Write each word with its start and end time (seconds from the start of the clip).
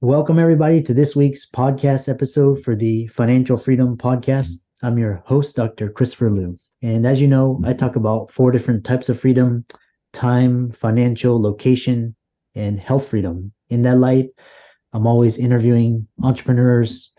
Welcome, 0.00 0.38
everybody, 0.38 0.80
to 0.82 0.94
this 0.94 1.16
week's 1.16 1.44
podcast 1.44 2.08
episode 2.08 2.62
for 2.62 2.76
the 2.76 3.08
Financial 3.08 3.56
Freedom 3.56 3.96
Podcast. 3.96 4.62
I'm 4.80 4.96
your 4.96 5.24
host, 5.26 5.56
Dr. 5.56 5.90
Christopher 5.90 6.30
Loo. 6.30 6.56
And 6.80 7.04
as 7.04 7.20
you 7.20 7.26
know, 7.26 7.60
I 7.64 7.72
talk 7.72 7.96
about 7.96 8.30
four 8.30 8.52
different 8.52 8.84
types 8.84 9.08
of 9.08 9.18
freedom 9.18 9.64
time, 10.12 10.70
financial, 10.70 11.42
location, 11.42 12.14
and 12.54 12.78
health 12.78 13.08
freedom. 13.08 13.50
In 13.70 13.82
that 13.82 13.98
light, 13.98 14.26
I'm 14.92 15.04
always 15.04 15.36
interviewing 15.36 16.06
entrepreneurs, 16.22 17.12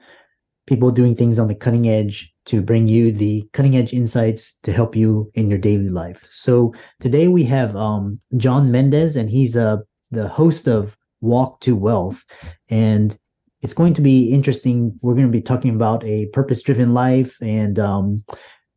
people 0.66 0.90
doing 0.90 1.18
things 1.18 1.38
on 1.38 1.50
the 1.50 1.56
cutting 1.56 1.90
edge 1.90 2.34
to 2.46 2.62
bring 2.62 2.88
you 2.88 3.12
the 3.12 3.46
cutting 3.52 3.76
edge 3.76 3.92
insights 3.92 4.58
to 4.64 4.72
help 4.72 4.96
you 4.96 5.30
in 5.34 5.50
your 5.50 5.60
daily 5.60 5.90
life. 5.90 6.26
So 6.32 6.74
today 7.02 7.28
we 7.28 7.44
have 7.44 7.76
um, 7.76 8.20
John 8.38 8.72
Mendez, 8.72 9.18
and 9.18 9.30
he's 9.30 9.58
uh, 9.58 9.80
the 10.12 10.30
host 10.30 10.66
of 10.66 10.96
Walk 11.22 11.60
to 11.62 11.76
Wealth. 11.76 12.24
And 12.70 13.18
it's 13.62 13.74
going 13.74 13.94
to 13.96 14.02
be 14.02 14.32
interesting. 14.32 14.98
We're 15.02 15.16
going 15.16 15.28
to 15.28 15.32
be 15.32 15.42
talking 15.42 15.76
about 15.76 16.04
a 16.06 16.28
purpose 16.28 16.62
driven 16.62 16.94
life 16.94 17.38
and 17.42 17.78
um, 17.78 18.24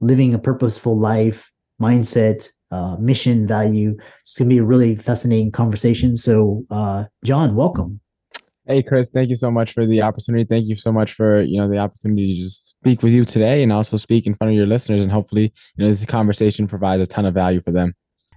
living 0.00 0.34
a 0.34 0.38
purposeful 0.38 0.98
life, 0.98 1.52
mindset, 1.80 2.48
uh, 2.70 2.96
mission, 2.98 3.46
value. 3.46 3.96
It's 4.22 4.36
going 4.36 4.48
to 4.48 4.54
be 4.54 4.58
a 4.58 4.64
really 4.64 4.96
fascinating 4.96 5.52
conversation. 5.52 6.16
So, 6.16 6.64
uh, 6.70 7.04
John, 7.24 7.54
welcome. 7.54 8.00
Hey, 8.66 8.82
Chris, 8.82 9.10
thank 9.12 9.28
you 9.28 9.36
so 9.36 9.50
much 9.50 9.72
for 9.72 9.86
the 9.86 10.02
opportunity. 10.02 10.44
Thank 10.44 10.66
you 10.66 10.76
so 10.76 10.92
much 10.92 11.14
for, 11.14 11.42
you 11.42 11.60
know, 11.60 11.68
the 11.68 11.78
opportunity 11.78 12.34
to 12.34 12.42
just 12.42 12.70
speak 12.70 13.02
with 13.02 13.12
you 13.12 13.24
today 13.24 13.62
and 13.62 13.72
also 13.72 13.96
speak 13.96 14.24
in 14.24 14.34
front 14.34 14.52
of 14.52 14.56
your 14.56 14.66
listeners. 14.66 15.02
And 15.02 15.10
hopefully, 15.10 15.52
you 15.76 15.84
know, 15.84 15.90
this 15.90 16.04
conversation 16.06 16.68
provides 16.68 17.02
a 17.02 17.06
ton 17.06 17.26
of 17.26 17.34
value 17.34 17.60
for 17.60 17.72
them. 17.72 17.94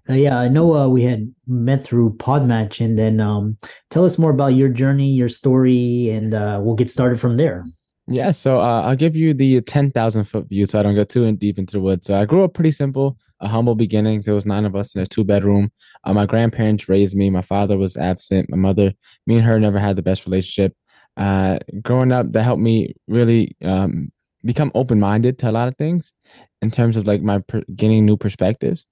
Uh, 0.09 0.13
yeah, 0.13 0.37
I 0.37 0.47
know 0.47 0.75
uh, 0.75 0.87
we 0.87 1.01
had 1.01 1.33
met 1.47 1.81
through 1.81 2.15
Podmatch, 2.17 2.83
and 2.83 2.97
then 2.97 3.19
um, 3.19 3.57
tell 3.89 4.05
us 4.05 4.19
more 4.19 4.29
about 4.29 4.53
your 4.53 4.69
journey, 4.69 5.09
your 5.09 5.29
story, 5.29 6.09
and 6.09 6.33
uh, 6.33 6.59
we'll 6.61 6.75
get 6.75 6.89
started 6.89 7.19
from 7.19 7.37
there. 7.37 7.65
Yeah, 8.07 8.31
so 8.31 8.59
uh, 8.59 8.83
I'll 8.83 8.95
give 8.95 9.15
you 9.15 9.33
the 9.33 9.61
10,000 9.61 10.25
foot 10.25 10.47
view 10.47 10.67
so 10.67 10.79
I 10.79 10.83
don't 10.83 10.93
go 10.93 11.03
too 11.03 11.23
in 11.23 11.37
deep 11.37 11.57
into 11.57 11.73
the 11.73 11.81
woods. 11.81 12.05
So 12.05 12.13
I 12.13 12.25
grew 12.25 12.43
up 12.43 12.53
pretty 12.53 12.69
simple, 12.69 13.17
a 13.39 13.47
humble 13.47 13.73
beginnings. 13.73 14.25
There 14.25 14.35
was 14.35 14.45
nine 14.45 14.65
of 14.65 14.75
us 14.75 14.93
in 14.93 15.01
a 15.01 15.07
two 15.07 15.23
bedroom. 15.23 15.71
Uh, 16.03 16.13
my 16.13 16.27
grandparents 16.27 16.87
raised 16.87 17.15
me. 17.15 17.31
My 17.31 17.41
father 17.41 17.79
was 17.79 17.97
absent. 17.97 18.47
My 18.51 18.57
mother, 18.57 18.93
me 19.25 19.37
and 19.37 19.45
her 19.45 19.59
never 19.59 19.79
had 19.79 19.95
the 19.95 20.03
best 20.03 20.25
relationship. 20.27 20.75
Uh, 21.17 21.57
growing 21.81 22.11
up, 22.11 22.31
that 22.31 22.43
helped 22.43 22.61
me 22.61 22.93
really 23.07 23.55
um, 23.63 24.11
become 24.43 24.71
open 24.75 24.99
minded 24.99 25.39
to 25.39 25.49
a 25.49 25.51
lot 25.51 25.67
of 25.67 25.75
things 25.77 26.13
in 26.61 26.71
terms 26.71 26.97
of 26.97 27.05
like 27.05 27.21
my 27.21 27.39
per- 27.39 27.63
gaining 27.75 28.05
new 28.05 28.17
perspectives. 28.17 28.85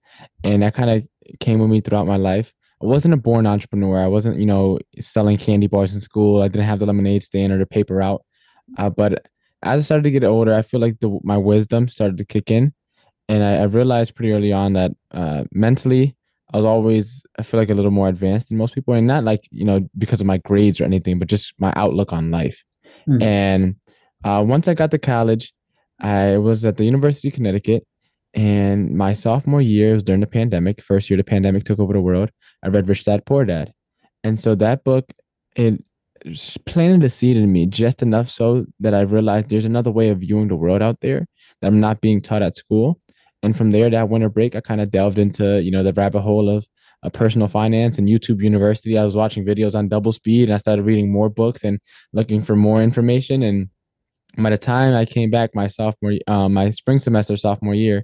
And 0.43 0.61
that 0.61 0.73
kind 0.73 0.89
of 0.89 1.03
came 1.39 1.59
with 1.59 1.69
me 1.69 1.81
throughout 1.81 2.07
my 2.07 2.17
life. 2.17 2.53
I 2.81 2.85
wasn't 2.85 3.13
a 3.13 3.17
born 3.17 3.47
entrepreneur. 3.47 4.03
I 4.03 4.07
wasn't, 4.07 4.39
you 4.39 4.45
know, 4.45 4.79
selling 4.99 5.37
candy 5.37 5.67
bars 5.67 5.95
in 5.95 6.01
school. 6.01 6.41
I 6.41 6.49
didn't 6.49 6.65
have 6.65 6.79
the 6.79 6.85
lemonade 6.85 7.23
stand 7.23 7.53
or 7.53 7.57
the 7.57 7.65
paper 7.65 7.95
route. 7.95 8.21
Uh, 8.77 8.89
but 8.89 9.25
as 9.61 9.81
I 9.81 9.85
started 9.85 10.03
to 10.03 10.11
get 10.11 10.23
older, 10.23 10.53
I 10.53 10.61
feel 10.61 10.81
like 10.81 10.99
the, 10.99 11.19
my 11.23 11.37
wisdom 11.37 11.87
started 11.87 12.17
to 12.17 12.25
kick 12.25 12.51
in. 12.51 12.73
And 13.29 13.43
I, 13.43 13.55
I 13.55 13.63
realized 13.63 14.15
pretty 14.15 14.33
early 14.33 14.51
on 14.51 14.73
that 14.73 14.91
uh, 15.11 15.45
mentally, 15.53 16.17
I 16.53 16.57
was 16.57 16.65
always, 16.65 17.23
I 17.39 17.43
feel 17.43 17.59
like 17.59 17.69
a 17.69 17.73
little 17.73 17.89
more 17.89 18.09
advanced 18.09 18.49
than 18.49 18.57
most 18.57 18.75
people. 18.75 18.93
And 18.93 19.07
not 19.07 19.23
like, 19.23 19.47
you 19.49 19.63
know, 19.63 19.87
because 19.97 20.19
of 20.19 20.27
my 20.27 20.37
grades 20.39 20.81
or 20.81 20.83
anything, 20.83 21.19
but 21.19 21.29
just 21.29 21.53
my 21.57 21.71
outlook 21.77 22.11
on 22.11 22.31
life. 22.31 22.63
Mm. 23.07 23.23
And 23.23 23.75
uh, 24.25 24.43
once 24.45 24.67
I 24.67 24.73
got 24.73 24.91
to 24.91 24.99
college, 24.99 25.53
I 26.03 26.37
was 26.37 26.65
at 26.65 26.77
the 26.77 26.85
University 26.85 27.29
of 27.29 27.33
Connecticut, 27.33 27.83
and 28.33 28.95
my 28.95 29.13
sophomore 29.13 29.61
year 29.61 29.93
was 29.93 30.03
during 30.03 30.21
the 30.21 30.27
pandemic. 30.27 30.81
First 30.81 31.09
year 31.09 31.17
the 31.17 31.23
pandemic 31.23 31.63
took 31.63 31.79
over 31.79 31.93
the 31.93 32.01
world. 32.01 32.29
I 32.63 32.67
read 32.67 32.89
Rich 32.89 33.05
Dad 33.05 33.25
Poor 33.25 33.45
Dad, 33.45 33.73
and 34.23 34.39
so 34.39 34.53
that 34.55 34.83
book 34.83 35.05
it 35.55 35.83
planted 36.65 37.03
a 37.03 37.09
seed 37.09 37.37
in 37.37 37.51
me 37.51 37.65
just 37.65 38.01
enough 38.01 38.29
so 38.29 38.65
that 38.79 38.93
I 38.93 39.01
realized 39.01 39.49
there's 39.49 39.65
another 39.65 39.91
way 39.91 40.09
of 40.09 40.19
viewing 40.19 40.47
the 40.47 40.55
world 40.55 40.81
out 40.81 41.01
there 41.01 41.25
that 41.61 41.67
I'm 41.67 41.79
not 41.79 42.01
being 42.01 42.21
taught 42.21 42.41
at 42.41 42.57
school. 42.57 42.99
And 43.41 43.57
from 43.57 43.71
there, 43.71 43.89
that 43.89 44.07
winter 44.09 44.29
break, 44.29 44.55
I 44.55 44.61
kind 44.61 44.79
of 44.81 44.91
delved 44.91 45.17
into 45.17 45.61
you 45.61 45.71
know 45.71 45.83
the 45.83 45.93
rabbit 45.93 46.21
hole 46.21 46.49
of 46.49 46.67
uh, 47.03 47.09
personal 47.09 47.47
finance 47.47 47.97
and 47.97 48.07
YouTube 48.07 48.41
University. 48.41 48.97
I 48.97 49.03
was 49.03 49.15
watching 49.15 49.45
videos 49.45 49.75
on 49.75 49.89
double 49.89 50.11
speed, 50.11 50.49
and 50.49 50.53
I 50.53 50.57
started 50.57 50.83
reading 50.83 51.11
more 51.11 51.29
books 51.29 51.63
and 51.63 51.79
looking 52.13 52.43
for 52.43 52.55
more 52.55 52.81
information 52.81 53.43
and 53.43 53.69
by 54.37 54.49
the 54.49 54.57
time 54.57 54.95
I 54.95 55.05
came 55.05 55.29
back 55.29 55.51
my 55.53 55.67
sophomore, 55.67 56.13
um, 56.27 56.53
my 56.53 56.69
spring 56.71 56.99
semester 56.99 57.35
sophomore 57.35 57.75
year, 57.75 58.03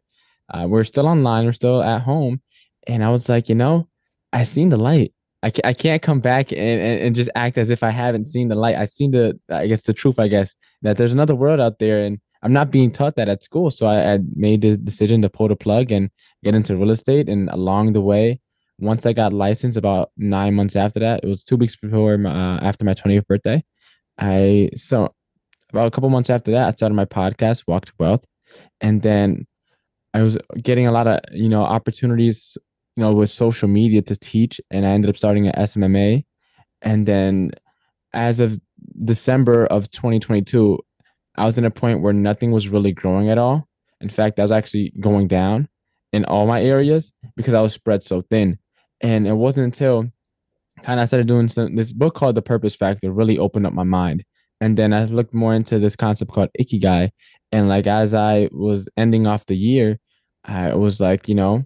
uh, 0.53 0.65
we're 0.67 0.83
still 0.83 1.07
online, 1.07 1.45
we're 1.45 1.53
still 1.53 1.81
at 1.81 2.01
home, 2.01 2.41
and 2.87 3.03
I 3.03 3.09
was 3.09 3.29
like, 3.29 3.49
you 3.49 3.55
know, 3.55 3.87
I 4.33 4.43
seen 4.43 4.69
the 4.69 4.77
light. 4.77 5.13
I 5.41 5.51
can't, 5.51 5.65
I 5.65 5.73
can't 5.73 6.01
come 6.01 6.19
back 6.19 6.51
and, 6.51 6.59
and, 6.59 7.01
and 7.01 7.15
just 7.15 7.29
act 7.33 7.57
as 7.57 7.69
if 7.69 7.81
I 7.81 7.91
haven't 7.91 8.29
seen 8.29 8.49
the 8.49 8.55
light. 8.55 8.75
I 8.75 8.85
seen 8.85 9.11
the, 9.11 9.39
I 9.49 9.67
guess 9.67 9.83
the 9.83 9.93
truth, 9.93 10.19
I 10.19 10.27
guess 10.27 10.55
that 10.81 10.97
there's 10.97 11.13
another 11.13 11.35
world 11.35 11.59
out 11.59 11.79
there, 11.79 12.03
and 12.03 12.19
I'm 12.43 12.53
not 12.53 12.71
being 12.71 12.91
taught 12.91 13.15
that 13.15 13.29
at 13.29 13.43
school. 13.43 13.71
So 13.71 13.85
I, 13.87 14.13
I 14.13 14.19
made 14.35 14.61
the 14.61 14.77
decision 14.77 15.21
to 15.21 15.29
pull 15.29 15.47
the 15.47 15.55
plug 15.55 15.91
and 15.91 16.09
get 16.43 16.55
into 16.55 16.75
real 16.75 16.91
estate. 16.91 17.27
And 17.27 17.49
along 17.49 17.93
the 17.93 18.01
way, 18.01 18.39
once 18.79 19.05
I 19.05 19.13
got 19.13 19.33
licensed, 19.33 19.77
about 19.77 20.11
nine 20.17 20.53
months 20.55 20.75
after 20.75 20.99
that, 21.01 21.21
it 21.23 21.27
was 21.27 21.43
two 21.43 21.57
weeks 21.57 21.75
before 21.75 22.17
my, 22.17 22.29
uh, 22.29 22.59
after 22.61 22.85
my 22.85 22.93
20th 22.93 23.27
birthday. 23.27 23.63
I 24.17 24.69
so 24.75 25.13
about 25.71 25.87
a 25.87 25.91
couple 25.91 26.09
months 26.09 26.29
after 26.29 26.51
that, 26.51 26.67
I 26.67 26.71
started 26.71 26.95
my 26.95 27.05
podcast, 27.05 27.63
Walk 27.67 27.85
to 27.85 27.93
Wealth, 27.99 28.25
and 28.81 29.01
then 29.01 29.45
I 30.13 30.21
was 30.21 30.37
getting 30.61 30.87
a 30.87 30.91
lot 30.91 31.07
of 31.07 31.19
you 31.31 31.49
know 31.49 31.63
opportunities, 31.63 32.57
you 32.95 33.03
know, 33.03 33.13
with 33.13 33.29
social 33.29 33.67
media 33.67 34.01
to 34.03 34.15
teach, 34.15 34.59
and 34.71 34.85
I 34.85 34.89
ended 34.89 35.09
up 35.09 35.17
starting 35.17 35.47
at 35.47 35.57
SMMA, 35.57 36.25
and 36.81 37.05
then 37.05 37.51
as 38.13 38.39
of 38.39 38.59
December 39.05 39.65
of 39.67 39.91
2022, 39.91 40.79
I 41.35 41.45
was 41.45 41.57
in 41.57 41.65
a 41.65 41.71
point 41.71 42.01
where 42.01 42.13
nothing 42.13 42.51
was 42.51 42.69
really 42.69 42.91
growing 42.91 43.29
at 43.29 43.37
all. 43.37 43.67
In 44.01 44.09
fact, 44.09 44.39
I 44.39 44.43
was 44.43 44.51
actually 44.51 44.93
going 44.99 45.27
down 45.27 45.69
in 46.11 46.25
all 46.25 46.47
my 46.47 46.63
areas 46.63 47.11
because 47.35 47.53
I 47.53 47.61
was 47.61 47.73
spread 47.73 48.03
so 48.03 48.21
thin, 48.21 48.57
and 49.01 49.27
it 49.27 49.33
wasn't 49.33 49.65
until 49.65 50.11
kind 50.83 50.99
of 50.99 51.03
I 51.03 51.05
started 51.05 51.27
doing 51.27 51.49
some 51.49 51.75
this 51.75 51.91
book 51.91 52.15
called 52.15 52.35
The 52.35 52.41
Purpose 52.41 52.75
Factor 52.75 53.11
really 53.11 53.37
opened 53.37 53.67
up 53.67 53.73
my 53.73 53.83
mind 53.83 54.23
and 54.61 54.77
then 54.77 54.93
I 54.93 55.05
looked 55.05 55.33
more 55.33 55.53
into 55.53 55.79
this 55.79 55.95
concept 55.95 56.31
called 56.31 56.49
ikigai. 56.59 57.11
And 57.51 57.67
like 57.67 57.87
as 57.87 58.13
I 58.13 58.49
was 58.51 58.89
ending 58.97 59.25
off 59.25 59.45
the 59.45 59.55
year, 59.57 59.99
I 60.45 60.75
was 60.75 60.99
like, 60.99 61.27
you 61.27 61.35
know, 61.35 61.63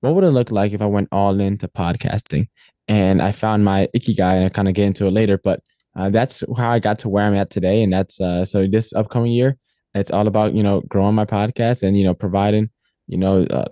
what 0.00 0.14
would 0.14 0.24
it 0.24 0.30
look 0.30 0.50
like 0.50 0.72
if 0.72 0.82
I 0.82 0.86
went 0.86 1.08
all 1.12 1.40
into 1.40 1.68
podcasting? 1.68 2.48
And 2.88 3.20
I 3.22 3.32
found 3.32 3.64
my 3.64 3.88
ikigai, 3.96 4.34
and 4.36 4.44
I 4.44 4.48
kind 4.48 4.68
of 4.68 4.74
get 4.74 4.86
into 4.86 5.06
it 5.06 5.12
later. 5.12 5.38
But 5.42 5.60
uh, 5.96 6.10
that's 6.10 6.44
how 6.56 6.70
I 6.70 6.78
got 6.78 6.98
to 7.00 7.08
where 7.08 7.24
I'm 7.24 7.34
at 7.34 7.50
today. 7.50 7.82
And 7.82 7.92
that's 7.92 8.20
uh, 8.20 8.44
so 8.44 8.66
this 8.66 8.92
upcoming 8.92 9.32
year, 9.32 9.56
it's 9.94 10.10
all 10.10 10.26
about 10.26 10.54
you 10.54 10.62
know 10.62 10.82
growing 10.82 11.14
my 11.14 11.24
podcast 11.24 11.82
and 11.82 11.98
you 11.98 12.04
know 12.04 12.14
providing 12.14 12.70
you 13.08 13.16
know 13.18 13.44
uh, 13.44 13.66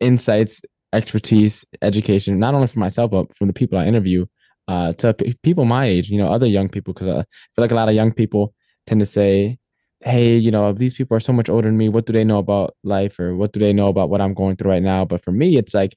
insights, 0.00 0.60
expertise, 0.92 1.64
education, 1.80 2.38
not 2.38 2.54
only 2.54 2.66
for 2.66 2.78
myself 2.78 3.10
but 3.10 3.34
from 3.34 3.46
the 3.46 3.54
people 3.54 3.78
I 3.78 3.86
interview 3.86 4.26
uh, 4.68 4.92
to 4.94 5.14
p- 5.14 5.36
people 5.42 5.64
my 5.64 5.86
age, 5.86 6.10
you 6.10 6.18
know, 6.18 6.28
other 6.28 6.46
young 6.46 6.68
people, 6.68 6.92
because 6.92 7.08
I 7.08 7.24
feel 7.54 7.62
like 7.64 7.70
a 7.70 7.74
lot 7.74 7.88
of 7.88 7.94
young 7.94 8.12
people 8.12 8.54
tend 8.86 9.00
to 9.00 9.06
say, 9.06 9.58
hey, 10.00 10.36
you 10.36 10.50
know, 10.50 10.72
these 10.72 10.94
people 10.94 11.16
are 11.16 11.20
so 11.20 11.32
much 11.32 11.48
older 11.48 11.68
than 11.68 11.76
me. 11.76 11.88
What 11.88 12.06
do 12.06 12.12
they 12.12 12.24
know 12.24 12.38
about 12.38 12.76
life 12.84 13.18
or 13.18 13.34
what 13.34 13.52
do 13.52 13.60
they 13.60 13.72
know 13.72 13.88
about 13.88 14.10
what 14.10 14.20
I'm 14.20 14.34
going 14.34 14.56
through 14.56 14.70
right 14.70 14.82
now? 14.82 15.04
But 15.04 15.22
for 15.22 15.32
me, 15.32 15.56
it's 15.56 15.74
like 15.74 15.96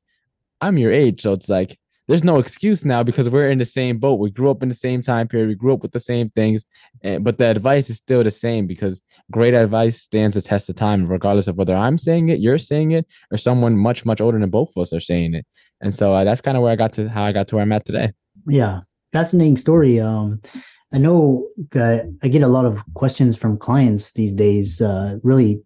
I'm 0.62 0.77
your 0.77 0.92
age, 0.92 1.21
so 1.21 1.31
it's 1.33 1.50
like 1.50 1.77
there's 2.07 2.24
no 2.24 2.39
excuse 2.39 2.83
now 2.83 3.04
because 3.04 3.30
we're 3.30 3.51
in 3.51 3.60
the 3.60 3.66
same 3.66 4.00
boat. 4.00 4.19
We 4.19 4.31
grew 4.31 4.50
up 4.50 4.63
in 4.63 4.69
the 4.69 4.75
same 4.75 5.04
time 5.04 5.27
period. 5.27 5.48
We 5.48 5.54
grew 5.54 5.74
up 5.74 5.83
with 5.83 5.92
the 5.92 6.00
same 6.00 6.31
things, 6.31 6.66
and, 7.04 7.24
but 7.24 7.38
the 7.38 7.45
advice 7.45 7.89
is 7.89 7.98
still 7.98 8.24
the 8.24 8.31
same 8.31 8.68
because 8.68 9.01
great 9.31 9.54
advice 9.54 10.01
stands 10.01 10.36
the 10.36 10.42
test 10.42 10.69
of 10.69 10.75
time, 10.75 11.06
regardless 11.06 11.48
of 11.48 11.56
whether 11.56 11.75
I'm 11.75 11.98
saying 11.98 12.30
it, 12.30 12.39
you're 12.39 12.57
saying 12.57 12.92
it, 12.92 13.06
or 13.31 13.38
someone 13.38 13.77
much 13.77 14.06
much 14.06 14.21
older 14.21 14.39
than 14.39 14.50
both 14.50 14.69
of 14.75 14.81
us 14.81 14.92
are 14.92 15.00
saying 15.00 15.36
it. 15.36 15.45
And 15.81 15.94
so 15.94 16.13
uh, 16.13 16.24
that's 16.24 16.42
kind 16.42 16.57
of 16.57 16.63
where 16.63 16.71
I 16.71 16.75
got 16.75 16.94
to 16.94 17.07
how 17.10 17.24
I 17.24 17.31
got 17.31 17.48
to 17.50 17.56
where 17.56 17.63
I'm 17.63 17.71
at 17.71 17.86
today. 17.86 18.12
Yeah, 18.50 18.81
fascinating 19.13 19.57
story. 19.57 20.00
Um, 20.00 20.42
I 20.94 20.98
know 20.98 21.48
that 21.72 22.06
I 22.24 22.28
get 22.28 22.42
a 22.42 22.48
lot 22.48 22.66
of 22.66 22.81
questions 22.96 23.38
from 23.38 23.57
clients 23.57 24.13
these 24.13 24.34
days, 24.34 24.81
uh, 24.81 25.18
really 25.24 25.62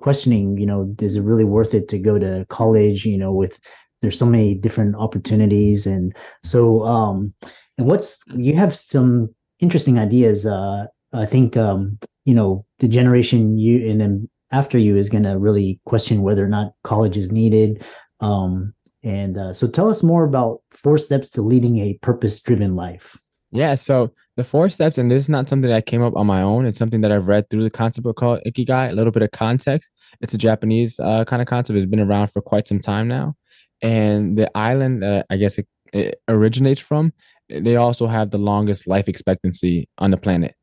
questioning, 0.00 0.56
you 0.58 0.66
know, 0.66 0.94
is 1.00 1.16
it 1.16 1.22
really 1.22 1.44
worth 1.44 1.74
it 1.74 1.88
to 1.88 1.98
go 1.98 2.18
to 2.18 2.46
college, 2.48 3.04
you 3.04 3.18
know, 3.18 3.32
with 3.32 3.58
there's 4.00 4.18
so 4.18 4.26
many 4.26 4.54
different 4.54 4.94
opportunities 4.94 5.86
and 5.86 6.14
so 6.44 6.84
um 6.84 7.34
and 7.76 7.86
what's 7.86 8.20
you 8.36 8.54
have 8.54 8.74
some 8.74 9.28
interesting 9.60 9.98
ideas 9.98 10.46
uh 10.46 10.86
i 11.12 11.26
think 11.26 11.56
um 11.56 11.98
you 12.24 12.32
know 12.34 12.64
the 12.78 12.88
generation 12.88 13.58
you 13.58 13.90
and 13.90 14.00
then 14.00 14.28
after 14.52 14.78
you 14.78 14.96
is 14.96 15.08
going 15.08 15.24
to 15.24 15.36
really 15.38 15.80
question 15.84 16.22
whether 16.22 16.44
or 16.44 16.48
not 16.48 16.72
college 16.84 17.16
is 17.16 17.32
needed 17.32 17.84
um 18.20 18.72
and 19.02 19.38
uh, 19.38 19.52
so 19.52 19.68
tell 19.68 19.88
us 19.88 20.02
more 20.02 20.24
about 20.24 20.60
four 20.70 20.98
steps 20.98 21.30
to 21.30 21.42
leading 21.42 21.78
a 21.78 21.94
purpose 22.02 22.40
driven 22.40 22.76
life. 22.76 23.18
Yeah 23.50 23.74
so 23.76 24.12
the 24.36 24.44
four 24.44 24.68
steps 24.68 24.98
and 24.98 25.10
this 25.10 25.24
is 25.24 25.28
not 25.28 25.48
something 25.48 25.70
that 25.70 25.86
came 25.86 26.02
up 26.02 26.16
on 26.16 26.26
my 26.26 26.42
own. 26.42 26.66
It's 26.66 26.78
something 26.78 27.00
that 27.00 27.12
i've 27.12 27.28
read 27.28 27.48
through 27.48 27.64
the 27.64 27.70
concept 27.70 28.06
of 28.06 28.14
called 28.16 28.40
ikigai 28.46 28.90
a 28.90 28.92
little 28.92 29.12
bit 29.12 29.22
of 29.22 29.30
context. 29.30 29.90
It's 30.20 30.34
a 30.34 30.38
japanese 30.38 31.00
uh, 31.00 31.24
kind 31.24 31.40
of 31.40 31.48
concept. 31.48 31.76
It's 31.76 31.86
been 31.86 32.00
around 32.00 32.28
for 32.28 32.42
quite 32.42 32.68
some 32.68 32.80
time 32.80 33.08
now. 33.08 33.34
And 33.80 34.36
the 34.36 34.50
island 34.56 35.02
that 35.02 35.26
I 35.30 35.36
guess 35.36 35.58
it, 35.58 35.66
it 35.92 36.20
originates 36.28 36.80
from, 36.80 37.12
they 37.48 37.76
also 37.76 38.06
have 38.06 38.30
the 38.30 38.38
longest 38.38 38.86
life 38.86 39.08
expectancy 39.08 39.88
on 39.98 40.10
the 40.10 40.16
planet. 40.16 40.54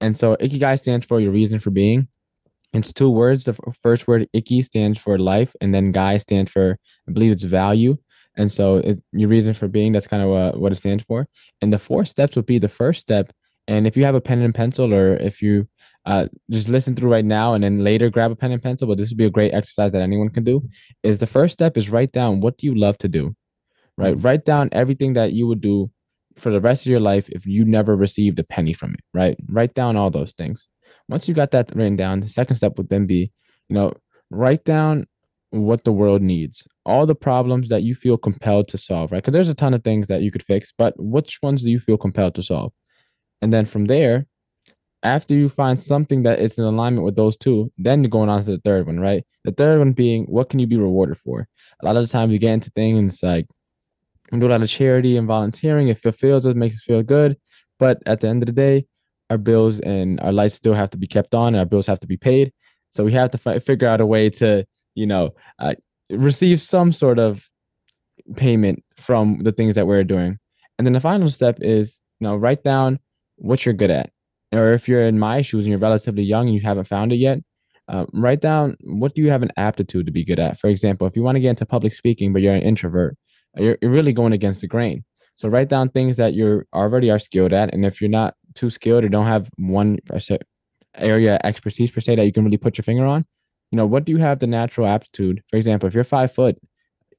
And 0.00 0.16
so 0.16 0.36
Ikigai 0.36 0.78
stands 0.78 1.06
for 1.06 1.20
your 1.20 1.32
reason 1.32 1.60
for 1.60 1.70
being. 1.70 2.08
It's 2.72 2.92
two 2.92 3.10
words. 3.10 3.44
The 3.44 3.58
first 3.82 4.06
word 4.06 4.28
iki, 4.32 4.62
stands 4.62 4.98
for 4.98 5.18
life, 5.18 5.54
and 5.60 5.74
then 5.74 5.90
guy 5.90 6.18
stands 6.18 6.50
for 6.52 6.78
I 7.08 7.12
believe 7.12 7.32
it's 7.32 7.44
value. 7.44 7.96
And 8.36 8.50
so 8.50 8.76
it, 8.76 9.02
your 9.12 9.28
reason 9.28 9.54
for 9.54 9.68
being 9.68 9.92
that's 9.92 10.06
kind 10.06 10.22
of 10.22 10.30
uh, 10.30 10.58
what 10.58 10.72
it 10.72 10.76
stands 10.76 11.04
for. 11.04 11.26
And 11.60 11.72
the 11.72 11.78
four 11.78 12.04
steps 12.04 12.36
would 12.36 12.46
be 12.46 12.58
the 12.58 12.68
first 12.68 13.00
step. 13.00 13.32
And 13.66 13.86
if 13.86 13.96
you 13.96 14.04
have 14.04 14.14
a 14.14 14.20
pen 14.20 14.40
and 14.40 14.54
pencil, 14.54 14.94
or 14.94 15.16
if 15.16 15.42
you 15.42 15.68
uh, 16.06 16.26
just 16.50 16.68
listen 16.68 16.94
through 16.96 17.10
right 17.10 17.24
now 17.24 17.54
and 17.54 17.62
then 17.62 17.84
later 17.84 18.08
grab 18.08 18.30
a 18.30 18.36
pen 18.36 18.52
and 18.52 18.62
pencil, 18.62 18.88
but 18.88 18.98
this 18.98 19.10
would 19.10 19.18
be 19.18 19.26
a 19.26 19.30
great 19.30 19.52
exercise 19.52 19.92
that 19.92 20.02
anyone 20.02 20.28
can 20.28 20.44
do. 20.44 20.62
Is 21.02 21.18
the 21.18 21.26
first 21.26 21.52
step 21.52 21.76
is 21.76 21.90
write 21.90 22.12
down 22.12 22.40
what 22.40 22.56
do 22.56 22.66
you 22.66 22.74
love 22.74 22.96
to 22.98 23.08
do, 23.08 23.34
right? 23.96 24.14
Mm-hmm. 24.14 24.26
Write 24.26 24.44
down 24.44 24.70
everything 24.72 25.14
that 25.14 25.32
you 25.32 25.46
would 25.46 25.60
do 25.60 25.90
for 26.36 26.50
the 26.50 26.60
rest 26.60 26.86
of 26.86 26.90
your 26.90 27.00
life 27.00 27.28
if 27.28 27.46
you 27.46 27.64
never 27.64 27.96
received 27.96 28.38
a 28.38 28.44
penny 28.44 28.72
from 28.72 28.94
it, 28.94 29.00
right? 29.12 29.36
Write 29.48 29.74
down 29.74 29.96
all 29.96 30.10
those 30.10 30.32
things. 30.32 30.68
Once 31.10 31.28
you 31.28 31.34
got 31.34 31.50
that 31.50 31.74
written 31.74 31.96
down, 31.96 32.20
the 32.20 32.28
second 32.28 32.56
step 32.56 32.78
would 32.78 32.88
then 32.88 33.04
be, 33.04 33.32
you 33.68 33.74
know, 33.74 33.92
write 34.30 34.64
down 34.64 35.06
what 35.50 35.82
the 35.82 35.92
world 35.92 36.22
needs, 36.22 36.66
all 36.86 37.04
the 37.04 37.14
problems 37.14 37.68
that 37.68 37.82
you 37.82 37.94
feel 37.94 38.16
compelled 38.16 38.68
to 38.68 38.78
solve, 38.78 39.10
right? 39.10 39.18
Because 39.18 39.32
there's 39.32 39.48
a 39.48 39.54
ton 39.54 39.74
of 39.74 39.82
things 39.82 40.06
that 40.06 40.22
you 40.22 40.30
could 40.30 40.44
fix, 40.44 40.72
but 40.76 40.94
which 40.96 41.40
ones 41.42 41.62
do 41.64 41.70
you 41.70 41.80
feel 41.80 41.98
compelled 41.98 42.36
to 42.36 42.42
solve? 42.44 42.72
And 43.42 43.52
then 43.52 43.66
from 43.66 43.86
there, 43.86 44.26
after 45.02 45.34
you 45.34 45.48
find 45.48 45.80
something 45.80 46.22
that 46.22 46.38
is 46.38 46.58
in 46.58 46.64
alignment 46.64 47.04
with 47.04 47.16
those 47.16 47.36
two, 47.36 47.72
then 47.76 48.02
you're 48.02 48.10
going 48.10 48.28
on 48.28 48.44
to 48.44 48.50
the 48.52 48.60
third 48.64 48.86
one, 48.86 49.00
right? 49.00 49.24
The 49.44 49.52
third 49.52 49.78
one 49.80 49.92
being 49.92 50.26
what 50.26 50.48
can 50.48 50.60
you 50.60 50.68
be 50.68 50.76
rewarded 50.76 51.18
for? 51.18 51.48
A 51.82 51.84
lot 51.84 51.96
of 51.96 52.06
the 52.06 52.12
time 52.12 52.30
you 52.30 52.38
get 52.38 52.52
into 52.52 52.70
things 52.70 53.20
like 53.22 53.46
I'm 54.32 54.38
doing 54.38 54.52
a 54.52 54.54
lot 54.54 54.62
of 54.62 54.68
charity 54.68 55.16
and 55.16 55.26
volunteering. 55.26 55.88
It 55.88 56.00
fulfills 56.00 56.46
us, 56.46 56.54
makes 56.54 56.76
us 56.76 56.82
feel 56.82 57.02
good. 57.02 57.36
But 57.80 57.98
at 58.06 58.20
the 58.20 58.28
end 58.28 58.42
of 58.42 58.46
the 58.46 58.52
day, 58.52 58.86
our 59.30 59.38
bills 59.38 59.80
and 59.80 60.20
our 60.20 60.32
lights 60.32 60.54
still 60.54 60.74
have 60.74 60.90
to 60.90 60.98
be 60.98 61.06
kept 61.06 61.34
on, 61.34 61.48
and 61.48 61.58
our 61.58 61.64
bills 61.64 61.86
have 61.86 62.00
to 62.00 62.06
be 62.06 62.16
paid. 62.16 62.52
So 62.90 63.04
we 63.04 63.12
have 63.12 63.30
to 63.30 63.38
fi- 63.38 63.60
figure 63.60 63.88
out 63.88 64.00
a 64.00 64.06
way 64.06 64.30
to, 64.30 64.66
you 64.94 65.06
know, 65.06 65.30
uh, 65.58 65.74
receive 66.10 66.60
some 66.60 66.92
sort 66.92 67.18
of 67.18 67.48
payment 68.36 68.82
from 68.96 69.38
the 69.42 69.52
things 69.52 69.76
that 69.76 69.86
we're 69.86 70.04
doing. 70.04 70.38
And 70.78 70.86
then 70.86 70.92
the 70.92 71.00
final 71.00 71.28
step 71.28 71.58
is, 71.60 71.98
you 72.18 72.26
know, 72.26 72.36
write 72.36 72.64
down 72.64 72.98
what 73.36 73.64
you're 73.64 73.74
good 73.74 73.90
at 73.90 74.10
or 74.52 74.72
if 74.72 74.88
you're 74.88 75.04
in 75.04 75.18
my 75.18 75.42
shoes 75.42 75.64
and 75.64 75.70
you're 75.70 75.78
relatively 75.78 76.22
young 76.22 76.46
and 76.46 76.54
you 76.54 76.60
haven't 76.60 76.84
found 76.84 77.12
it 77.12 77.16
yet, 77.16 77.38
uh, 77.88 78.06
write 78.12 78.40
down 78.40 78.76
what 78.84 79.14
do 79.14 79.22
you 79.22 79.30
have 79.30 79.42
an 79.42 79.50
aptitude 79.56 80.06
to 80.06 80.12
be 80.12 80.24
good 80.24 80.38
at. 80.38 80.58
For 80.58 80.68
example, 80.68 81.06
if 81.06 81.16
you 81.16 81.22
want 81.22 81.36
to 81.36 81.40
get 81.40 81.50
into 81.50 81.66
public 81.66 81.92
speaking, 81.92 82.32
but 82.32 82.42
you're 82.42 82.54
an 82.54 82.62
introvert, 82.62 83.16
you're, 83.56 83.78
you're 83.80 83.90
really 83.90 84.12
going 84.12 84.32
against 84.32 84.60
the 84.60 84.68
grain. 84.68 85.04
So 85.36 85.48
write 85.48 85.68
down 85.68 85.88
things 85.88 86.16
that 86.16 86.34
you 86.34 86.64
already 86.74 87.10
are 87.10 87.18
skilled 87.18 87.52
at, 87.52 87.72
and 87.72 87.84
if 87.84 88.00
you're 88.00 88.10
not 88.10 88.34
too 88.54 88.70
skilled 88.70 89.04
or 89.04 89.08
don't 89.08 89.26
have 89.26 89.50
one 89.56 89.98
area 90.96 91.38
expertise 91.44 91.90
per 91.90 92.00
se 92.00 92.16
that 92.16 92.24
you 92.24 92.32
can 92.32 92.44
really 92.44 92.56
put 92.56 92.76
your 92.76 92.82
finger 92.82 93.06
on, 93.06 93.24
you 93.70 93.76
know 93.76 93.86
what 93.86 94.04
do 94.04 94.12
you 94.12 94.18
have 94.18 94.38
the 94.38 94.46
natural 94.46 94.86
aptitude? 94.86 95.42
For 95.48 95.56
example, 95.56 95.86
if 95.86 95.94
you're 95.94 96.04
five 96.04 96.32
foot, 96.32 96.58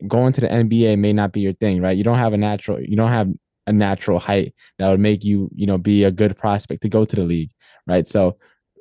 going 0.07 0.33
to 0.33 0.41
the 0.41 0.47
NBA 0.47 0.97
may 0.97 1.13
not 1.13 1.31
be 1.31 1.41
your 1.41 1.53
thing, 1.53 1.81
right? 1.81 1.97
You 1.97 2.03
don't 2.03 2.17
have 2.17 2.33
a 2.33 2.37
natural, 2.37 2.81
you 2.81 2.95
don't 2.95 3.11
have 3.11 3.29
a 3.67 3.73
natural 3.73 4.19
height 4.19 4.53
that 4.79 4.89
would 4.89 4.99
make 4.99 5.23
you, 5.23 5.49
you 5.55 5.67
know, 5.67 5.77
be 5.77 6.03
a 6.03 6.11
good 6.11 6.35
prospect 6.37 6.81
to 6.81 6.89
go 6.89 7.05
to 7.05 7.15
the 7.15 7.23
league, 7.23 7.51
right? 7.87 8.07
So 8.07 8.37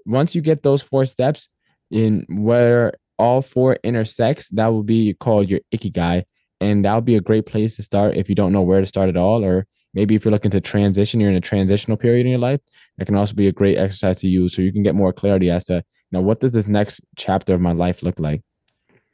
once 0.07 0.35
you 0.35 0.41
get 0.41 0.63
those 0.63 0.83
four 0.83 1.05
steps 1.07 1.49
in 1.91 2.25
where 2.29 2.95
all 3.19 3.43
four 3.43 3.77
intersects, 3.85 4.49
that 4.49 4.69
will 4.69 4.83
be 4.83 5.15
called 5.15 5.49
your 5.51 5.61
ikigai. 5.75 6.25
And 6.63 6.85
that'll 6.85 7.03
be 7.03 7.17
a 7.17 7.21
great 7.21 7.47
place 7.47 7.77
to 7.77 7.83
start 7.83 8.17
if 8.17 8.29
you 8.29 8.35
don't 8.35 8.53
know 8.53 8.63
where 8.63 8.81
to 8.81 8.87
start 8.87 9.09
at 9.09 9.17
all, 9.17 9.45
or 9.45 9.67
maybe 9.95 10.15
if 10.15 10.25
you're 10.25 10.33
looking 10.33 10.51
to 10.53 10.61
transition, 10.61 11.21
you're 11.21 11.31
in 11.31 11.37
a 11.37 11.41
transitional 11.41 11.97
period 11.97 12.27
in 12.27 12.31
your 12.31 12.41
life. 12.41 12.61
That 12.99 13.07
can 13.07 13.17
also 13.17 13.35
be 13.35 13.49
a 13.49 13.53
great 13.53 13.79
exercise 13.79 14.19
to 14.19 14.29
use 14.29 14.55
so 14.55 14.63
you 14.63 14.73
can 14.73 14.83
get 14.83 14.95
more 14.95 15.13
clarity 15.13 15.51
as 15.51 15.65
to, 15.65 15.75
you 15.75 15.83
know, 16.13 16.21
what 16.21 16.41
does 16.41 16.53
this 16.53 16.67
next 16.67 17.01
chapter 17.17 17.55
of 17.55 17.61
my 17.61 17.73
life 17.73 18.03
look 18.03 18.19
like? 18.19 18.43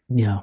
Yeah. 0.08 0.40